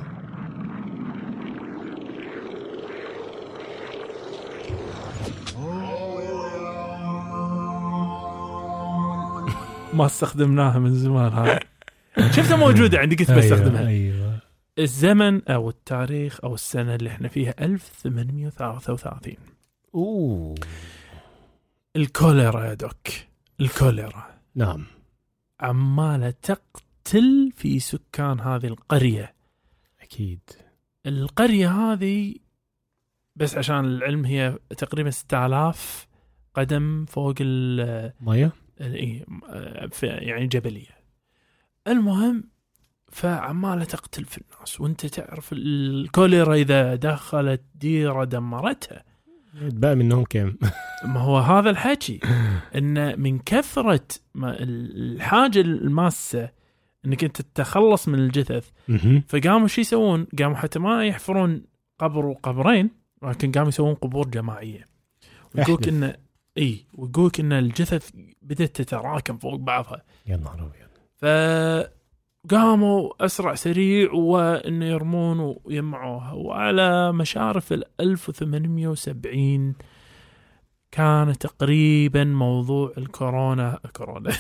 [9.94, 11.60] ما استخدمناها من زمان هذه
[12.32, 13.88] شفتها موجودة عندي قلت بستخدمها.
[13.88, 14.40] أيوه
[14.80, 19.36] الزمن أو التاريخ أو السنة اللي إحنا فيها 1833
[19.96, 20.56] أوه.
[21.96, 23.08] الكوليرا يا دوك.
[23.60, 24.26] الكوليرا.
[24.56, 24.86] نعم.
[25.60, 29.34] عمالة تقتل في سكان هذه القرية.
[30.02, 30.40] أكيد.
[31.06, 32.36] القرية هذه
[33.36, 36.08] بس عشان العلم هي تقريبا 6000
[36.56, 38.14] قدم فوق ال
[38.82, 39.26] إيه،
[40.04, 41.02] يعني جبلية
[41.88, 42.44] المهم
[43.12, 49.04] فعمالة تقتل في الناس وانت تعرف الكوليرا إذا دخلت ديرة دمرتها
[49.54, 50.58] بقى منهم كام؟
[51.06, 52.20] ما هو هذا الحكي
[52.76, 56.50] إن من كثرة ما الحاجة الماسة
[57.06, 58.70] إنك أنت تتخلص من الجثث.
[59.28, 61.64] فقاموا شو يسوون؟ قاموا حتى ما يحفرون
[62.00, 62.90] قبر وقبرين
[63.22, 64.88] ولكن قاموا يسوون قبور جماعية
[65.56, 65.88] ويقولك.
[65.88, 66.14] ان
[66.58, 68.12] إي ويقولك إن الجثث
[68.52, 70.04] بدأت تتراكم فوق بعضها.
[70.28, 70.92] يا نهار أبيض.
[72.48, 79.76] فقاموا أسرع سريع وانه يرمون ويجمعوها وعلى مشارف ال 1870
[80.92, 84.32] كان تقريبا موضوع الكورونا كورونا.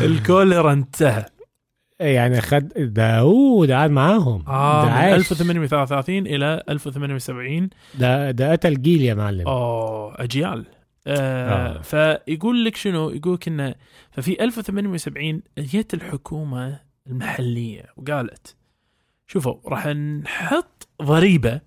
[0.00, 1.26] الكوليرا انتهى.
[2.00, 4.38] يعني خد داوود قعد معاهم.
[4.46, 5.14] ده من عاش.
[5.14, 9.48] 1833 إلى 1870 ده ده قتل جيل يا معلم.
[9.48, 10.66] اوه أجيال.
[11.06, 11.82] آه آه.
[11.82, 13.74] فيقول لك شنو؟ يقول لك إنه
[14.10, 18.56] ففي 1870 جت الحكومة المحلية وقالت
[19.26, 21.60] شوفوا راح نحط ضريبة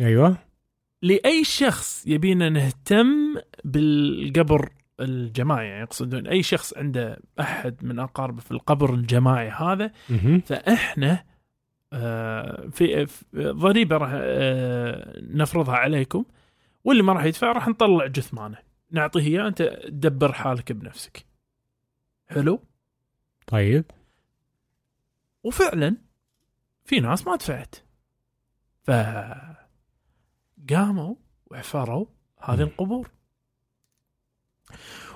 [0.00, 0.36] أيوه.
[1.02, 4.68] لأي شخص يبينا نهتم بالقبر
[5.00, 9.92] الجماعي يعني يقصدون أي شخص عنده أحد من اقاربه في القبر الجماعي هذا.
[10.44, 11.24] فإحنا
[11.92, 16.24] آه، في ضريبة راح آه، نفرضها عليكم
[16.84, 18.58] واللي ما راح يدفع راح نطلع جثمانه.
[18.90, 21.26] نعطيه إياه أنت تدبر حالك بنفسك.
[22.26, 22.62] حلو؟
[23.46, 23.84] طيب.
[25.44, 25.96] وفعلا
[26.84, 27.74] في ناس ما دفعت.
[28.82, 28.90] ف
[30.70, 31.14] قاموا
[31.50, 32.06] وحفروا
[32.40, 32.62] هذه.
[32.62, 33.10] القبور.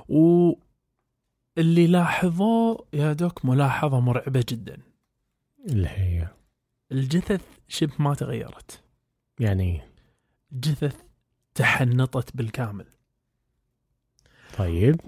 [0.09, 4.79] واللي لاحظوه يا دوك ملاحظة مرعبة جدا.
[5.69, 6.29] اللي هي؟
[6.93, 8.83] الجثث شبه ما تغيرت.
[9.40, 9.83] يعني؟
[10.53, 10.97] جثث
[11.55, 12.87] تحنطت بالكامل.
[14.59, 15.01] طيب.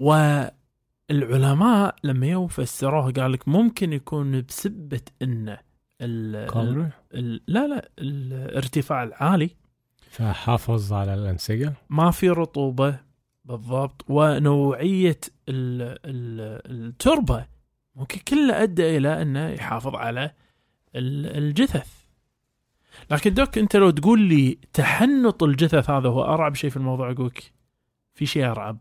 [1.11, 2.49] والعلماء لما يو
[3.11, 5.57] قال لك ممكن يكون بسبة إن
[6.01, 9.51] ال قبر ال لا لا الارتفاع العالي.
[10.11, 13.01] فحافظ على الأنسجة؟ ما في رطوبة
[13.47, 14.05] بالضبط.
[14.09, 16.41] ونوعية ال ال
[16.87, 17.47] التربة
[17.95, 20.25] ممكن كله أدى إلى أنه يحافظ على
[20.95, 22.07] ال- الجثث.
[23.11, 27.53] لكن دوك أنت لو تقول لي تحنط الجثث هذا هو أرعب شيء في الموضوع أقولك
[28.15, 28.79] في شيء أرعب.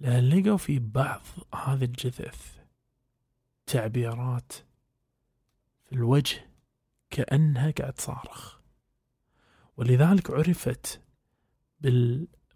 [0.00, 1.20] لأن لقوا في بعض
[1.54, 2.58] هذه الجثث
[3.66, 4.52] تعبيرات
[5.84, 6.50] في الوجه
[7.10, 8.58] كأنها قاعد تصارخ.
[9.76, 11.00] ولذلك عرفت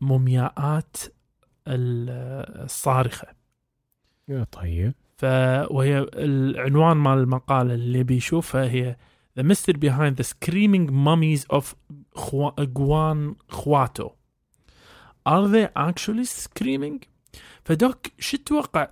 [0.03, 0.97] مومياءات
[1.69, 3.29] ال- الصارخة
[4.29, 5.25] يا طيب ف
[5.71, 8.97] وهي العنوان مال المقاله اللي بيشوفها هي
[9.41, 11.65] The mystery behind the screaming mummies of
[12.19, 14.07] Khwa- Guanajuato.
[15.27, 16.99] Are they actually screaming?
[17.65, 18.89] فدوك شو تتوقع؟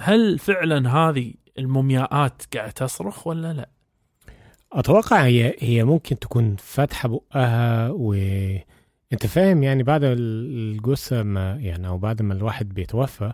[0.00, 3.68] هل فعلا هذه المومياءات قاعدة تصرخ ولا لا؟
[4.72, 8.14] أتوقع هي هي ممكن تكون فاتحه بقها و
[9.12, 10.18] انت فاهم يعني بعد ال-
[10.76, 13.32] الجثة ما يعني أو بعد ما الواحد بيتوفى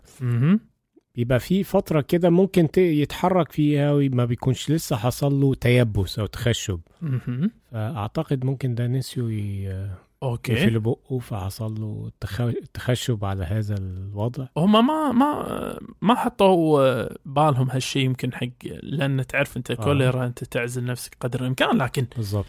[1.15, 6.81] بيبقى في فترة كده ممكن يتحرك فيها وما بيكونش لسه حصل له تيبس أو تخشب.
[7.73, 9.91] فأعتقد ممكن ده نسيوا ي-
[10.23, 10.53] okay.
[10.53, 14.47] يقفلوا بقه فحصل له تخ- تخشب على هذا الوضع.
[14.57, 18.49] هم ما ما ما حطوا بالهم هالشيء يمكن حق
[18.83, 22.47] لأن تعرف أنت كوليرا أنت تعزل نفسك قدر الإمكان لكن بالظبط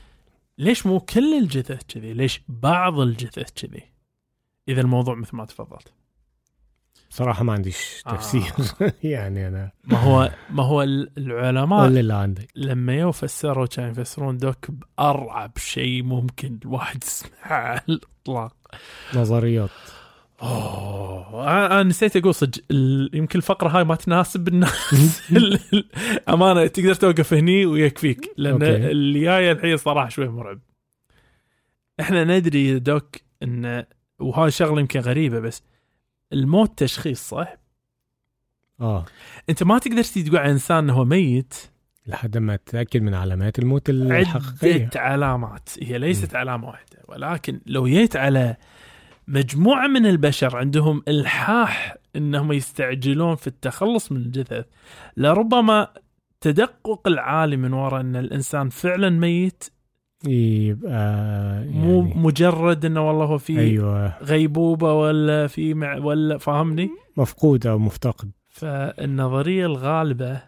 [0.57, 3.83] ليش مو كل الجثث كذي؟ ليش بعض الجثث كذي؟
[4.67, 5.93] إذا الموضوع مثل ما تفضلت.
[7.09, 8.11] بصراحه ما عنديش آه.
[8.11, 8.51] تفسير
[9.03, 14.37] يعني أنا ما هو ما هو ال- العلماء اللي عندك لما يو فسروا كانوا يفسرون
[14.37, 18.55] doc بأرعب شيء ممكن الواحد يسمعه على الإطلاق.
[19.15, 19.69] نظريات
[20.41, 24.93] أوه أنا أنا نسيت أقول صدق ال- يمكن الفقرة هاي ما تناسب الناس
[25.31, 25.89] ال- ال-
[26.29, 28.63] أمانة تقدر توقف هني ويكفيك لأن.
[28.63, 30.59] اللي جاي الحين صراحة شوي مرعب.
[31.99, 33.85] إحنا ندري يا دوك إن
[34.19, 35.63] وهاي شغلة يمكن غريبة بس
[36.33, 37.57] الموت تشخيص صح؟
[38.81, 39.05] آه
[39.49, 41.53] أنت ما تقدر تقول عن إنسان إنه هو ميت
[42.07, 47.87] لحد ما تتأكد من علامات الموت الحقيقية عدة علامات هي ليست علامة واحدة ولكن لو
[47.87, 48.55] جيت على
[49.27, 54.65] مجموعة من البشر عندهم إلحاح إنهم يستعجلون في التخلص من الجثث.
[55.17, 55.87] لربما
[56.41, 59.63] تدقق العالي من وراء إن الإنسان فعلا ميت.
[60.27, 64.23] يبقى مو يعني مجرد إنه والله هو في أيوه.
[64.23, 68.31] غيبوبة ولا في مع ولا فاهمني؟ مفقود أو مفتقد.
[68.49, 70.41] فالنظرية الغالبة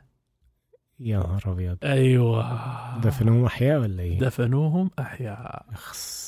[1.00, 1.78] يا نهار أبيض.
[1.84, 3.00] أيوه.
[3.00, 5.66] دفنوهم أحياء ولا إيه؟ دفنوهم أحياء.
[5.74, 6.27] أخس.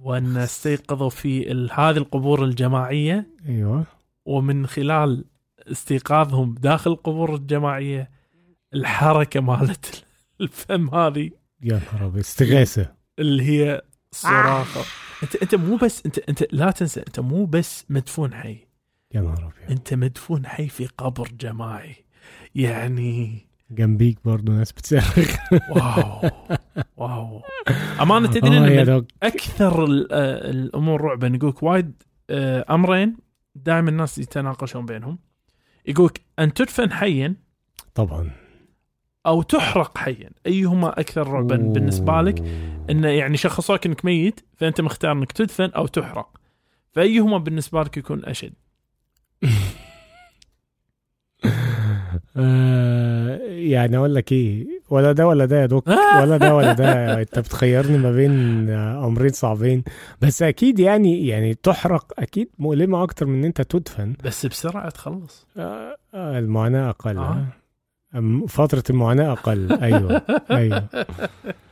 [0.00, 3.26] وان استيقظوا في هذه القبور الجماعية.
[3.48, 3.84] أيوه.
[4.24, 5.24] ومن خلال
[5.72, 8.10] استيقاظهم داخل القبور الجماعية
[8.74, 10.04] الحركة مالت
[10.40, 11.30] الفم هذه
[11.62, 13.82] يا نهار أبيض استغاثه اللي هي
[14.12, 14.84] صراخة.
[15.22, 18.56] أنت أنت مو بس أنت أنت لا تنسى أنت مو بس مدفون حي.
[19.14, 19.70] يا نهار أبيض.
[19.70, 21.96] أنت مدفون حي في قبر جماعي.
[22.54, 25.36] يعني جنبيك برضو ناس بتصرخ
[25.70, 26.30] واو.
[26.96, 27.42] واو.
[28.00, 33.16] أمانة تدري إن أكثر آه، الأمور رعبا يقولك وايد آه، أمرين
[33.54, 35.18] دائما الناس يتناقشون بينهم.
[35.86, 37.34] يقولك أن تدفن حيا
[37.94, 38.30] طبعا.
[39.26, 40.30] أو تحرق حيا.
[40.46, 42.38] أيهما أكثر رعبا بالنسبة لك؟
[42.90, 46.40] إنه يعني شخصوك إنك ميت فأنت مختار إنك تدفن أو تحرق.
[46.92, 48.52] فأيهما بالنسبة لك يكون أشد؟
[52.36, 55.88] آه يعني أقول لك إيه ولا ده ولا ده يا دوك
[56.20, 57.20] ولا ده ولا ده.
[57.20, 58.30] أنت بتخيرني ما بين
[58.70, 59.84] آه، أمرين صعبين.
[60.20, 64.14] بس أكيد يعني يعني تحرق أكيد مؤلمة أكتر من إن أنت تدفن.
[64.24, 65.46] بس بسرعة تخلص.
[65.56, 67.44] آه آه المعاناة أقل آه.
[68.14, 68.46] آه.
[68.48, 69.72] فترة المعاناة أقل.
[69.72, 70.84] أيوه أيوه.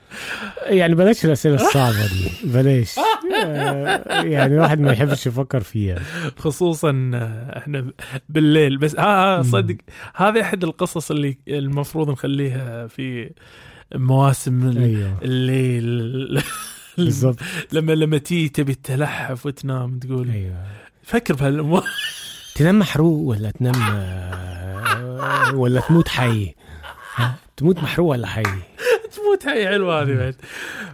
[0.67, 2.95] يعني بلاش الأسئلة الصعبة دي بلاش.
[3.45, 5.99] آه يعني الواحد ما يحبش يفكر فيها.
[6.39, 7.87] خصوصا آه، إحنا
[8.29, 8.79] بالليل.
[8.79, 9.77] بس آه, آه صدق
[10.15, 13.31] هذه أحد القصص اللي المفروض نخليها في
[13.95, 15.19] مواسم أيوه.
[15.23, 16.43] الليل.
[16.99, 17.37] بالضبط.
[17.73, 20.65] لما لما تيجي تبي تلحف وتنام تقول أيوه.
[21.03, 21.85] فكر بهالامور
[22.57, 23.75] تنام محروق ولا تنام
[25.55, 26.55] ولا تموت حي؟
[27.57, 28.43] تموت محروق ولا حي؟
[29.11, 30.37] تموت هاي حلوة هذه بعد.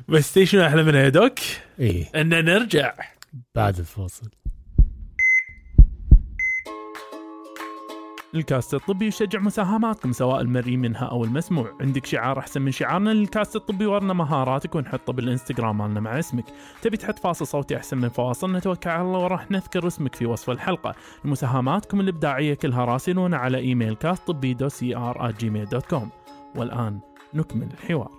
[0.09, 1.39] بس تدري شنو أحلى منها يا doc؟
[1.79, 2.11] إيه.
[2.15, 2.93] ان نرجع.
[3.55, 4.31] بعد الفاصل.
[8.35, 13.57] الكاست الطبي يشجع مساهماتكم سواء المرئي منها أو المسموع، عندك شعار أحسن من شعارنا للكاست
[13.57, 16.45] الطبي ورنا مهاراتك ونحطه بالإنستغرام مالنا مع اسمك،
[16.83, 20.51] تبي تحط فاصل صوتي أحسن من فواصل نتوكل على الله وراح نذكر اسمك في وصف
[20.51, 20.95] الحلقة،
[21.25, 26.11] مساهماتكم الإبداعية كلها راسلونا على إيميل كاست طبي دو سي ار Gmail dot com،
[26.57, 27.01] والآن
[27.35, 28.11] نكمل الحوار.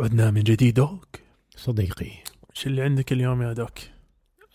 [0.00, 1.06] عدنا من جديد دوك،
[1.56, 2.10] صديقي.
[2.52, 3.78] شو اللي عندك اليوم يا دوك؟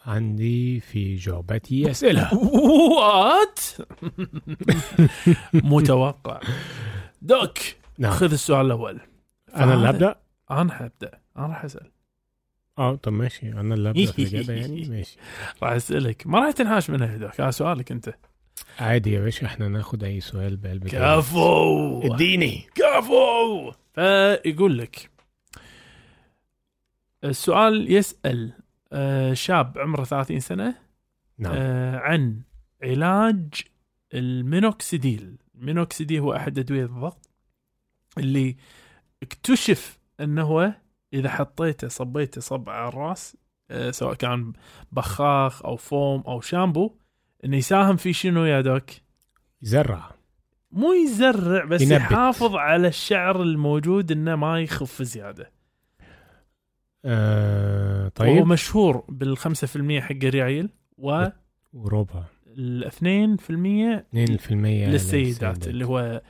[0.05, 2.33] عندي في جعبتي أسئلة.
[2.33, 3.59] وات
[5.53, 6.39] متوقع.
[7.21, 7.57] دوك
[7.97, 8.11] نعم.
[8.11, 8.99] خذ السؤال الأول.
[9.55, 10.15] أنا اللي هبدا
[10.51, 11.91] أنا حابدا أنا راح أسأل.
[12.77, 13.51] آه طب ماشي.
[13.51, 15.17] أنا اللي في الإجابة يعني؟ ماشي.
[15.63, 16.27] راح أسألك.
[16.27, 17.41] ما راح تنهاش منها يا doc.
[17.41, 18.15] هذا سؤالك أنت.
[18.79, 20.87] عادي يا باشا إحنا ناخد أي سؤال بقلب.
[20.87, 22.01] كفو!
[22.13, 22.65] اديني.
[22.75, 23.71] كفو!
[23.93, 25.09] فيقول لك
[27.23, 28.53] السؤال يسأل
[28.93, 30.75] آه، شاب عمره 30 سنة
[31.37, 31.53] نعم.
[31.55, 32.41] آه، عن
[32.83, 33.53] علاج
[34.13, 35.37] المينوكسيديل.
[35.55, 37.29] المينوكسيديل هو أحد أدوية الضغط
[38.17, 38.55] اللي
[39.23, 40.73] اكتشف أنه هو
[41.13, 43.37] إذا حطيته صبيته صب على الرأس
[43.71, 44.53] آه، سواء كان
[44.91, 46.95] بخاخ أو فوم أو شامبو
[47.45, 48.89] إنه يساهم في شنو يا دوك؟
[49.61, 50.11] يزرع.
[50.71, 51.93] مو يزرع بس ينبت.
[51.93, 55.51] يحافظ على الشعر الموجود إنه ما يخف زيادة.
[57.05, 58.47] وهو طيب.
[58.47, 61.31] مشهور بال 5% حق الريايل وال
[61.73, 62.23] وربع
[62.55, 66.21] 2% 2% للسيدات اللي هو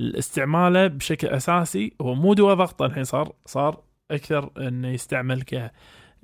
[0.00, 1.92] استعماله بشكل أساسي.
[2.00, 5.72] هو مو دواء ضغط الحين صار صار أكثر إنه يستعمل ك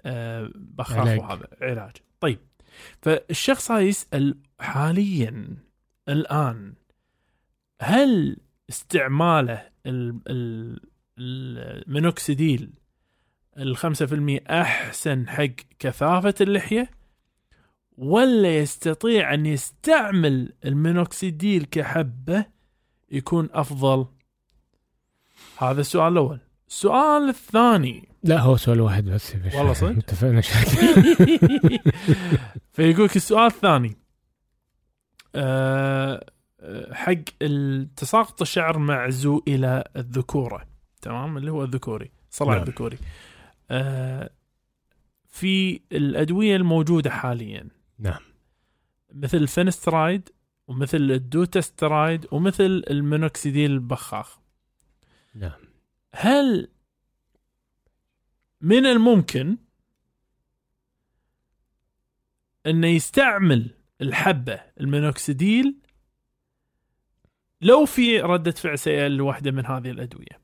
[0.04, 1.18] آه، بخاخ.
[1.18, 1.92] وهذا علاج.
[2.20, 2.38] طيب.
[3.02, 5.56] فالشخص هذا يسأل حاليا
[6.08, 6.74] الآن
[7.80, 8.36] هل
[8.70, 10.80] استعماله ال- ال-
[11.18, 12.72] المينوكسيديل
[13.58, 15.44] ال 5% أحسن حق
[15.78, 16.90] كثافة اللحية؟
[17.96, 22.44] ولا يستطيع أن يستعمل المينوكسيديل كحبة
[23.10, 24.06] يكون أفضل؟
[25.58, 26.40] هذا السؤال الأول.
[26.72, 29.36] السؤال الثاني لا هو سؤال واحد بس.
[29.54, 30.70] والله صدق؟ اتفقنا شكل
[32.72, 33.96] فيقول لك السؤال الثاني.
[35.34, 36.26] أه
[36.60, 37.14] آه، حق
[37.96, 40.66] تساقط الشعر معزو إلى الذكورة.
[41.02, 42.62] تمام؟ اللي هو الذكوري صلع نعم.
[42.62, 42.98] الذكوري.
[43.70, 44.30] أه
[45.28, 47.68] في الأدوية الموجودة حاليا.
[47.98, 48.20] نعم.
[49.14, 50.28] مثل الفينسترايد
[50.68, 54.38] ومثل الدوتسترايد ومثل المينوكسيديل البخاخ.
[55.34, 55.71] نعم.
[56.14, 56.68] هل
[58.60, 59.56] من الممكن
[62.66, 65.76] انه يستعمل الحبة المينوكسيديل
[67.60, 70.42] لو في ردة فعل سيئة لواحدة من هذه الأدوية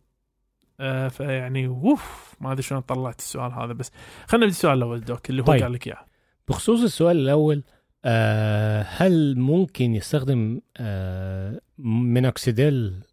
[0.80, 3.90] آه فيعني أوف ما أدري شلون طلعت السؤال هذا بس
[4.26, 5.62] خلينا نبدأ السؤال الأول دوك اللي هو طيب.
[5.62, 6.06] قال لك إياه
[6.48, 7.62] بخصوص السؤال الأول
[8.04, 13.04] آه هل ممكن يستخدم آه مينوكسيديل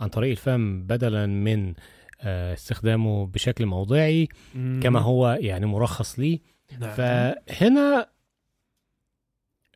[0.00, 1.74] عن طريق الفم بدلا من
[2.24, 6.38] استخدامه بشكل موضعي كما هو يعني مرخص ليه.
[6.80, 6.90] نعم.
[6.90, 8.08] فهنا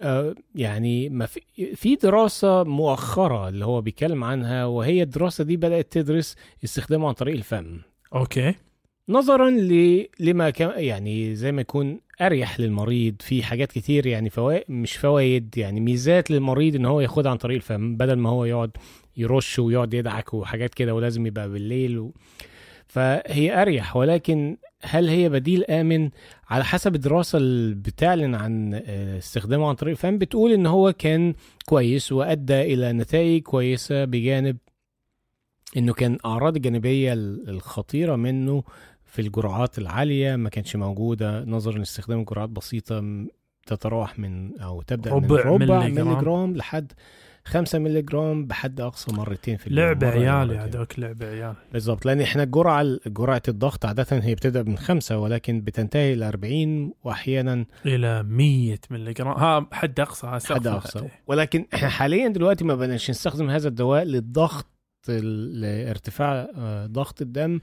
[0.03, 1.41] آه، يعني ما في
[1.75, 7.35] في دراسة مؤخرة اللي هو بيتكلم عنها وهي الدراسة دي بدأت تدرس استخدامه عن طريق
[7.35, 7.79] الفم.
[8.15, 8.55] أوكي.
[9.09, 10.07] نظرا ل...
[10.21, 15.81] لما يعني زي ما يكون أريح للمريض في حاجات كتير يعني فوائد مش فوائد يعني
[15.81, 18.71] ميزات للمريض إن هو ياخدها عن طريق الفم بدل ما هو يقعد
[19.21, 22.13] يرش ويقعد يدعك وحاجات كده ولازم يبقى بالليل و...
[22.87, 26.11] فهي أريح ولكن هل هي بديل آمن
[26.49, 31.35] على حسب الدراسة اللي بتعلن عن آه، استخدامه عن طريق الفم بتقول إن هو كان
[31.67, 34.57] كويس وأدى إلى نتائج كويسة بجانب
[35.77, 38.63] إنه كان أعراض الجانبيه الخطيرة منه
[39.05, 43.27] في الجرعات العالية ما كانش موجودة نظرا لاستخدام جرعات بسيطة
[43.67, 46.09] تتراوح من أو تبدأ من ربع ربع ملي جرام.
[46.09, 46.93] ملي جرام لحد
[47.45, 49.87] 5 ملي جرام بحد أقصى مرتين في اليوم.
[49.87, 50.67] لعبة عيال يا.
[50.67, 55.61] دوك لعبة عيال بالظبط لأن إحنا الجرعه جرعه الضغط عادة هي بتبدأ من خمسة ولكن
[55.61, 61.09] بتنتهي ل 40 وأحيانا إلى 100 ملي جرام ها حد أقصى حد أقصى.
[61.27, 64.67] ولكن إحنا حاليا دلوقتي ما بقناش نستخدم هذا الدواء للضغط
[65.09, 67.61] لارتفاع آه، ضغط الدم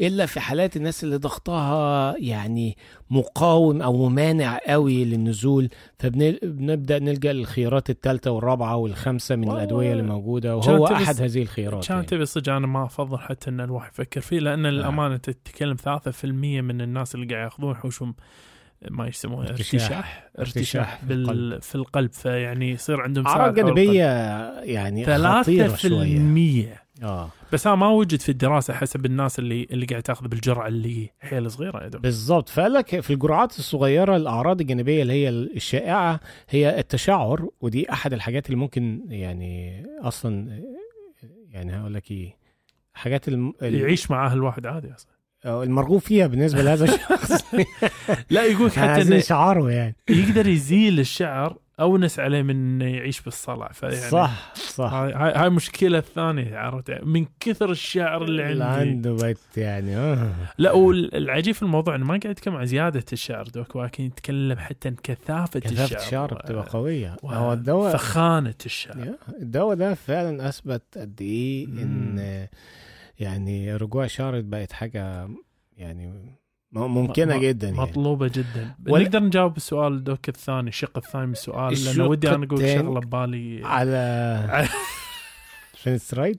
[0.00, 2.76] إلا في حالات الناس اللي ضغطها يعني
[3.10, 5.68] مقاوم أو ممانع قوي للنزول
[5.98, 11.96] فبنبدا نلجأ للخيارات الثالثه والرابعة والخامسه من الأدوية اللي موجودة وهو أحد هذه الخيارات كان
[11.96, 12.06] يعني.
[12.06, 16.80] تبي صدق أنا ما أفضل حتى إن الواحد يفكر فيه لأن الأمانة تتكلم 3% من
[16.80, 18.14] الناس اللي قاعد يأخذون حوشهم
[18.90, 20.30] ما يسموه ارتشاح.
[20.38, 21.62] ارتشاح بال.
[21.62, 22.12] في القلب.
[22.12, 24.04] فيعني يصير عندهم أعراض جانبيه
[24.60, 25.76] يعني خطيرة القلب.
[25.76, 26.74] شوية.
[26.74, 27.30] 3% آه.
[27.52, 31.50] بس ها ما وجد في الدراسة حسب الناس اللي اللي قاعد تاخذ بالجرعة اللي حيل
[31.50, 36.78] صغيرة يا دوب بالظبط فقال لك في الجرعات الصغيرة الأعراض الجانبية اللي هي الشائعة هي
[36.78, 40.62] التشعر ودي أحد الحاجات اللي ممكن يعني أصلا
[41.50, 42.36] يعني هقول لك إيه
[42.94, 43.52] حاجات الم...
[43.62, 45.10] ال- يعيش معاه الواحد عادي أصلا.
[45.46, 47.44] المرغوب فيها بالنسبة لهذا الشخص.
[48.30, 49.96] لا يقول حتى انه شعاره يعني.
[50.10, 54.92] يقدر يزيل الشعر اونس عليه من إنه يعيش بالصلع فيعني صح صح.
[54.92, 58.90] هاي هاي المشكلة الثانية عرفت من كثر الشعر اللي اللي عندي.
[58.90, 59.96] عنده بيت يعني.
[59.96, 60.30] آه.
[60.58, 64.88] لا والعجيب في الموضوع إنه ما قاعد يتكلم عن زيادة الشعر دوك ولكن يتكلم حتى
[64.88, 66.00] عن كثافة, كثافة الشعر.
[66.00, 69.14] الشعر و- بتبقى قويه هو الدواء فخانة الشعر.
[69.42, 72.46] الدواء ده فعلا أثبت قد إيه إن مم.
[73.20, 75.28] يعني رجوع الشعر بقت حاجة
[75.76, 76.36] يعني
[76.72, 77.80] ممكنة جدا يعني.
[77.80, 78.74] مطلوبة جدا.
[78.88, 83.00] ولا- نقدر نجاوب السؤال doc الثاني الشق الثاني من السؤال الشق ودي أنا أقول شغلة
[83.00, 83.60] ببالي.
[83.64, 84.68] على
[85.74, 86.38] فينسترايد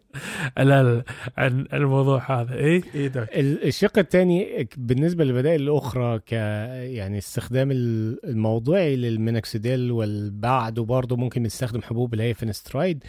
[0.58, 1.04] لا لا
[1.38, 2.56] عن الموضوع هذا.
[2.56, 3.24] اي اي doc.
[3.30, 11.44] ال- الشق الثاني بالنسبة للبدائل الأخرى ك يعني استخدام ال- الموضوعي للمينوكسيديل والبعد وبرضه ممكن
[11.44, 13.04] نستخدم حبوب اللي هي فينسترايد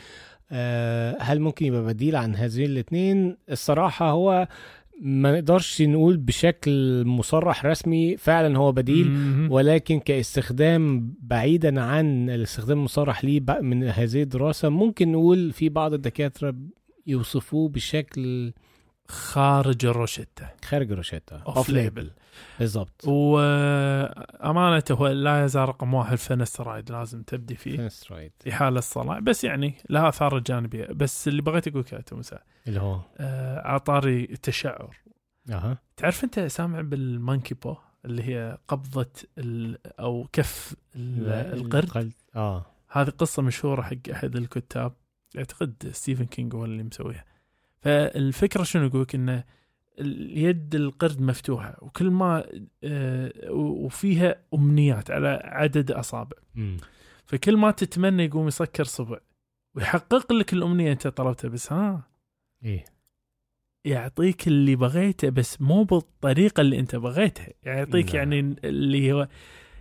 [1.20, 4.48] هل ممكن يبقى بديل عن هذين الاثنين الصراحة هو
[5.03, 9.07] ما نقدرش نقول بشكل مصرح رسمي فعلا هو بديل.
[9.50, 16.55] ولكن كاستخدام بعيدا عن الاستخدام المصرح ليه من هذه الدراسة ممكن نقول في بعض الدكاترة
[17.07, 18.53] يوصفوه بشكل
[19.09, 20.48] خارج الروشتة.
[20.64, 22.11] خارج روشيتا off label
[22.59, 27.88] بالظبط وامانه هو لا يزال رقم واحد فينسترايد لازم تبدي فيه.
[27.88, 28.42] right.
[28.42, 32.80] في حال الصلع بس يعني لها آثار جانبيه بس اللي بغيت أقول كاتو مساء اللي
[32.80, 34.96] هو؟ آه، عطاري التشعر.
[35.50, 35.78] أها.
[35.96, 42.12] تعرف أنت سامع بال monkey paw اللي هي قبضة ال أو كف القرد.
[42.36, 42.66] آه.
[42.88, 44.92] هذه قصة مشهورة حق أحد الكتاب.
[45.38, 47.24] اعتقد ستيفن كينج هو اللي مسويها.
[47.83, 49.45] فالفكرة شنو يقولك انه
[50.01, 52.45] اليد القرد مفتوحة وكل ما
[52.85, 56.37] آه، وفيها أمنيات على عدد أصابع.
[57.26, 59.18] فكل ما تتمنى يقوم يسكر صبع
[59.74, 62.03] ويحقق لك الأمنية أنت طلبتها بس ها
[62.64, 62.85] إيه
[63.85, 68.16] يعطيك اللي بغيته بس مو بالطريقة اللي أنت بغيتها يعطيك لا.
[68.16, 69.28] يعني اللي هو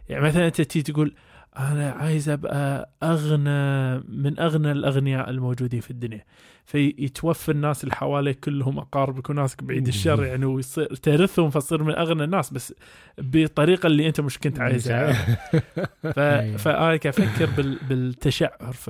[0.09, 1.15] يعني مثلا أنت تيجي تقول
[1.59, 6.25] أنا عايز أبقى أغنى من أغنى الأغنياء الموجودين في الدنيا.
[6.65, 12.23] فيتوفى الناس اللي حواليك كلهم أقاربك وناسك بعيد الشر يعني ويصير ترثهم فتصير من أغنى
[12.23, 12.73] الناس بس
[13.17, 15.11] بالطريقة اللي أنت مش كنت عايزها.
[16.15, 16.19] ف...
[16.19, 16.57] أيوة.
[16.57, 17.77] فأنا أفكر بال...
[17.89, 18.89] بالتشعر ف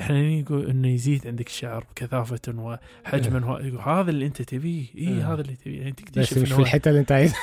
[0.00, 3.58] إحنا نقول إنه يزيد عندك الشعر بكثافة وحجما و...
[3.58, 4.86] يقول هذا اللي أنت تبيه.
[4.98, 5.34] اي آه.
[5.34, 5.78] هذا اللي تبيه.
[5.78, 7.38] يعني بس تكتشف مش إنه في الحتة اللي أنت عايزها.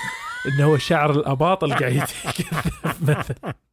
[0.47, 3.53] إنه هو شعر الاباطل قاعد يتكثف مثلا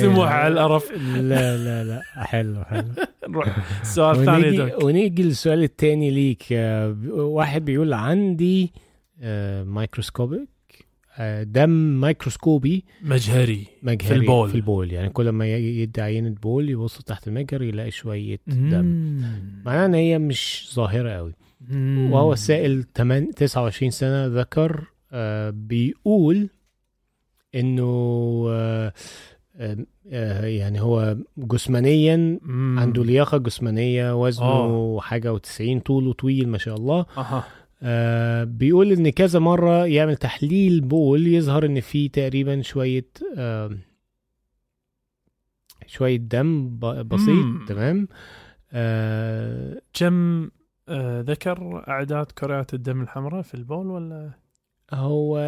[0.00, 0.92] سموح على القرف.
[1.16, 2.02] لا لا لا.
[2.16, 2.88] حلو حلو.
[3.28, 3.80] نروح.
[3.80, 6.44] السؤال الثاني ونيجي, للسؤال التاني ليك.
[6.52, 8.72] آه، واحد بيقول عندي
[9.22, 10.48] آه، مايكروسكوبيك
[11.18, 14.48] آه، دم مايكروسكوبي مجهري مجهري في البول.
[14.48, 14.92] في البول.
[14.92, 19.22] يعني كل ما يدي عينة بول يبص تحت المجهر يلاقي شوية دم.
[19.64, 21.32] معناها إن هي مش ظاهرة قوي.
[22.10, 26.48] وهو السائل 8 29 سنة ذكر آه، بيقول
[27.54, 28.92] إنه آه،
[29.56, 32.78] آه، يعني هو جسمانيا مم.
[32.78, 35.00] عنده لياقة جسمانية وزنه آه.
[35.00, 37.44] حاجة وتسعين طوله طويل ما شاء الله أها
[37.82, 43.70] آه بيقول إن كذا مرة يعمل تحليل بول يظهر إن في تقريبا شوية آه
[45.86, 46.78] شوية دم
[47.08, 47.64] بسيط مم.
[47.68, 48.08] تمام
[48.72, 50.50] آه كم
[50.88, 54.30] آه ذكر أعداد كريات الدم الحمراء في البول ولا
[54.92, 55.38] هو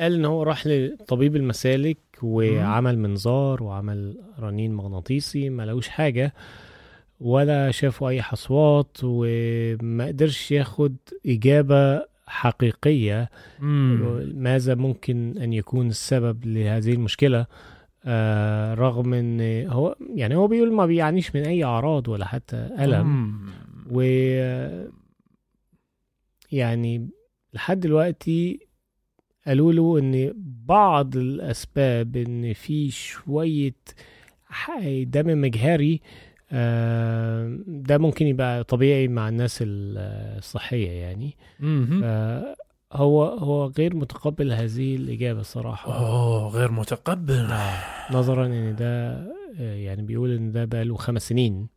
[0.00, 6.34] قال إن هو راح لطبيب المسالك وعمل منظار وعمل رنين مغناطيسي ما لقوش حاجة
[7.20, 14.32] ولا شافوا أي حصوات وما قدرش ياخد إجابة حقيقية مم.
[14.34, 17.46] ماذا ممكن أن يكون السبب لهذه المشكلة
[18.04, 23.06] آه رغم إن هو يعني هو بيقول ما بيعانيش من أي أعراض ولا حتى ألم
[23.06, 23.48] مم.
[23.90, 24.00] و
[26.52, 27.08] يعني
[27.54, 28.58] لحد دلوقتي
[29.46, 30.34] قالوا له إن
[30.66, 33.74] بعض الأسباب إن في شوية
[35.04, 36.00] دم مجهري
[36.52, 39.98] آه، ده ممكن يبقى طبيعي مع الناس ال-
[40.38, 41.36] الصحية يعني.
[42.92, 47.48] هو هو غير متقبل هذه الإجابة الصراحه أوه غير متقبل
[48.12, 49.14] نظرا إن ده
[49.58, 51.68] يعني بيقول إن ده بقى له خمس سنين.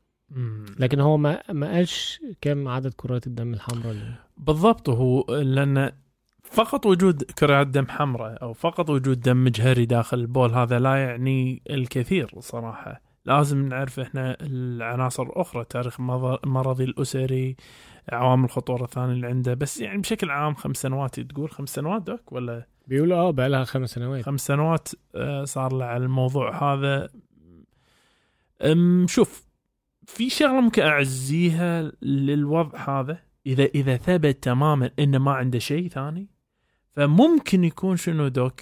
[0.80, 3.96] لكن هو ما ما قالش كم عدد كرات الدم الحمراء
[4.38, 5.92] بالضبط هو لأن
[6.52, 11.62] فقط وجود كريات دم حمراء أو فقط وجود دم مجهري داخل البول هذا لا يعني
[11.70, 13.02] الكثير صراحة.
[13.26, 17.56] لازم نعرف إحنا العناصر الأخرى تاريخ المرضي الأسري
[18.12, 19.54] عوامل الخطورة الثانية اللي عنده.
[19.54, 23.64] بس يعني بشكل عام خمس سنوات تقول خمس سنوات دوك ولا؟ بيقولوا آه بقى لها
[23.64, 24.26] خمس سنوات.
[24.26, 27.10] خمس سنوات آه، صار له على الموضوع هذا.
[28.62, 29.48] أم شوف
[30.06, 33.20] في شغلة ممكن أعزيها للوضع هذا.
[33.46, 36.37] إذا إذا ثبت تماما إنه ما عنده شيء ثاني
[36.98, 38.62] فممكن يكون شنو دوك؟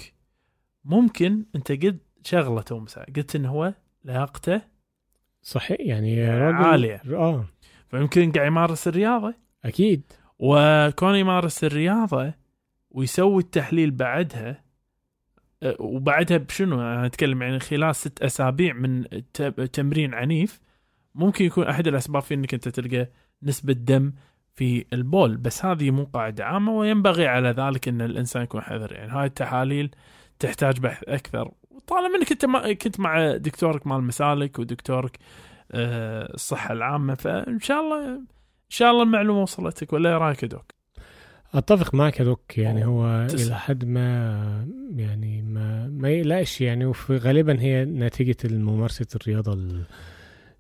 [0.86, 3.74] ممكن انت قلت شغله تو مساء قلت إنه هو
[4.06, 4.62] لياقته
[5.42, 7.02] صحيح يعني عالية.
[7.14, 7.46] آه.
[7.88, 9.34] فيمكن قاعد يمارس الرياضة.
[9.66, 10.02] أكيد.
[10.40, 12.34] وكون يمارس الرياضة
[12.92, 14.64] ويسوي التحليل بعدها.
[15.64, 19.06] أه، وبعدها بشنو؟ أنا أتكلم يعني خلال ست أسابيع من
[19.74, 20.60] تمرين عنيف.
[21.16, 23.10] ممكن يكون أحد الأسباب في إنك أنت تلقى
[23.44, 24.14] نسبة دم
[24.56, 29.12] في البول بس هذه مو قاعدة عامة وينبغي على ذلك إن الإنسان يكون حذر يعني
[29.12, 29.90] هاي التحاليل
[30.40, 31.52] تحتاج بحث أكثر
[31.88, 35.18] طالما إنك أنت ما كنت مع دكتورك مال مسالك ودكتورك
[35.72, 38.26] آه، الصحة العامة فإن شاء الله إن
[38.70, 40.72] شاء الله المعلومة وصلتك ولا رأيك يا دوك؟
[41.54, 43.48] أتفق معك يا دوك يعني هو تسلم.
[43.48, 49.84] إلى حد ما يعني ما ما يقلقش يعني وفي غالبا هي نتيجة ممارسه الرياضة ال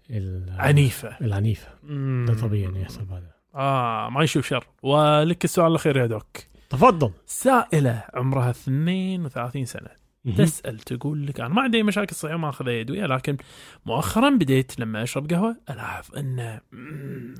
[0.09, 2.25] ال- عنيفة العنيفة مم.
[2.27, 4.67] ده طبيعي يحصل بعدها آه ما يشوف شر.
[4.83, 6.37] ولك السؤال الأخير يا دوك.
[6.69, 7.11] تفضل.
[7.25, 10.05] سائلة عمرها 32 سنة.
[10.37, 13.37] تسأل تقول لك أنا ما عندي مشاكل صحية ما أخذ أدوية لكن
[13.85, 16.59] مؤخرا بديت لما أشرب قهوة ألاحظ أن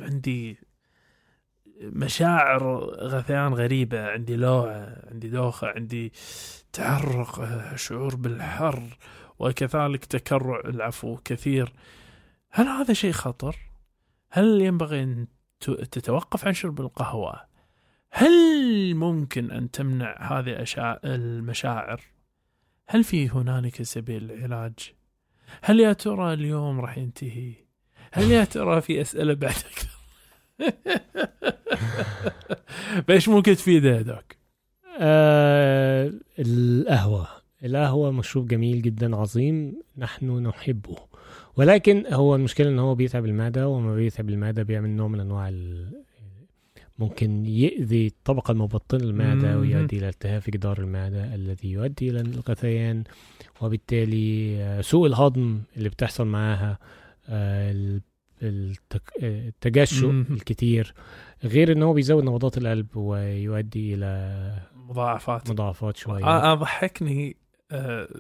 [0.01, 0.57] عندي
[1.81, 6.13] مشاعر غثيان غريبة عندي لوعة عندي دوخة عندي
[6.73, 7.45] تعرق
[7.75, 8.83] شعور بالحر
[9.39, 11.73] وكذلك تكرع العفو كثير.
[12.51, 13.55] هل هذا شيء خطر؟
[14.29, 15.27] هل ينبغي أن
[15.73, 17.41] تتوقف عن شرب القهوة؟
[18.11, 20.65] هل ممكن أن تمنع هذه
[21.05, 22.01] المشاعر؟
[22.87, 24.93] هل في هنالك سبيل العلاج؟
[25.61, 27.53] هل يا ترى اليوم راح ينتهي؟
[28.11, 29.95] هل يا ترى في أسئلة بعد أكثر؟
[33.07, 34.35] بإيش ممكن تفيده دوك؟
[34.99, 37.27] آه القهوة
[37.63, 40.97] القهوة مشروب جميل جدا عظيم نحن نحبه
[41.57, 45.51] ولكن هو المشكلة إن هو بيتعب المعدة وما بيتعب المعدة بيعمل نوع من أنواع.
[46.99, 49.61] ممكن يؤذي الطبقة المبطنة للمعدة مم.
[49.61, 53.03] ويؤدي إلى التهاب في جدار المعدة الذي يؤدي إلى الغثيان
[53.61, 56.77] وبالتالي آه، سوء الهضم اللي بتحصل معاها
[57.29, 57.99] آه،.
[58.41, 58.73] آه،
[59.23, 60.09] التجشؤ.
[60.09, 60.93] الكتير
[61.43, 67.44] غير إن هو بيزود نبضات القلب ويؤدي إلى مضاعفات مضاعفات شوية اضحكني آه،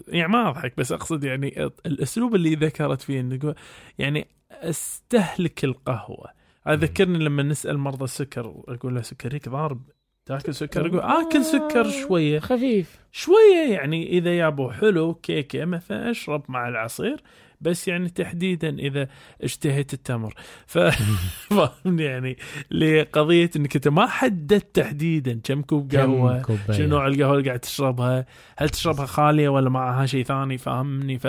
[0.07, 3.55] يعني ما أضحك بس أقصد يعني الأسلوب اللي ذكرت فيه إنه
[3.97, 6.27] يعني أستهلك القهوة.
[6.67, 9.81] هذا ذكرني لما نسأل مرضى السكر أقول له سكريك ضارب
[10.25, 12.39] تاكل سكر؟ يقول آكل سكر شوية.
[12.39, 12.99] خفيف.
[13.11, 17.23] شوية يعني إذا يابو حلو كيكة مثلا أشرب مع العصير.
[17.61, 19.07] بس يعني تحديدا إذا
[19.41, 20.33] اشتهيت التمر
[20.65, 20.77] ف
[21.55, 22.37] فاهمني يعني
[22.71, 26.57] لقضية إنك أنت ما حددت تحديدا كم كوب قهوة.
[26.71, 28.25] شنو نوع القهوة اللي قاعد تشربها؟
[28.57, 31.27] هل تشربها خالية ولا معها شيء ثاني فهمني ف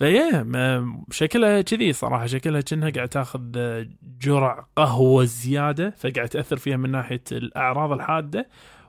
[0.00, 0.46] فيا
[1.10, 3.40] شكلها كذي صراحة شكلها كأنها قاعد تاخذ
[4.20, 8.48] جرع قهوة زيادة فقاعد تأثر فيها من ناحية الأعراض الحادة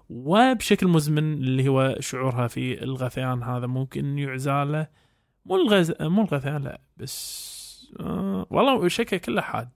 [0.10, 4.88] وبشكل مزمن اللي هو شعورها في الغثيان هذا ممكن يعزاله
[5.46, 5.94] مو الغز...
[6.02, 7.52] مو الغثيان لا بس
[8.00, 9.70] آه والله شكله كله حاد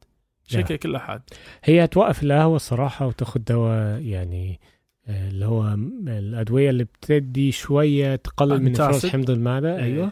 [0.47, 1.21] شكله كله حاد
[1.63, 4.59] هي توقف القهوة الصراحة وتاخد دواء يعني
[5.07, 5.73] آه، اللي هو
[6.07, 9.05] الأدوية اللي بتدي شوية تقلل من افراز.
[9.05, 9.77] حمض المعده.
[9.77, 10.11] أيوه.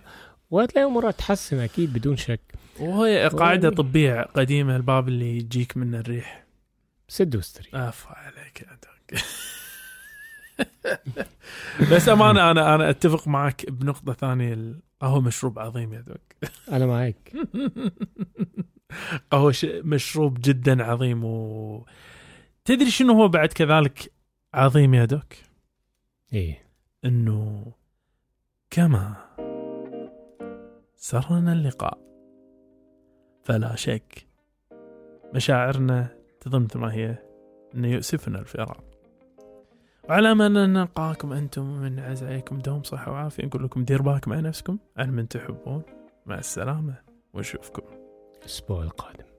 [0.51, 2.39] وهتلاقي أمورها تتحسن أكيد بدون شك.
[2.80, 3.84] وهي قاعدة والله.
[3.84, 6.43] طبية قديمة الباب اللي يجيك منه الريح.
[7.08, 7.70] سد واستري.
[7.74, 8.68] افا عليك
[11.91, 14.76] بس أمانة أنا أنا أتفق معك بنقطة ثانية.
[15.04, 16.51] القهوه مشروب عظيم يا doc.
[16.76, 17.34] أنا معاك.
[19.32, 21.86] قهوة مشروب جدا عظيم و
[22.66, 24.14] تدري شنو هو بعد كذلك
[24.54, 25.34] عظيم يا دوك؟
[26.34, 26.64] إيه.
[27.06, 27.66] إنه
[28.70, 29.16] كما
[30.95, 31.99] سرنا اللقاء.
[33.43, 34.28] فلا شك
[35.34, 37.18] مشاعرنا مثل ما هي
[37.76, 38.92] إنه يؤسفنا الفراق.
[40.10, 43.45] وعلى أن نلقاكم أنتم من عز عليكم دوم صحة وعافية.
[43.45, 44.78] نقول لكم دير بالكم على نفسكم.
[44.97, 45.84] على من تحبون.
[46.26, 46.95] مع السلامة.
[47.34, 47.84] ونشوفكم.
[48.41, 49.32] الأسبوع القادم.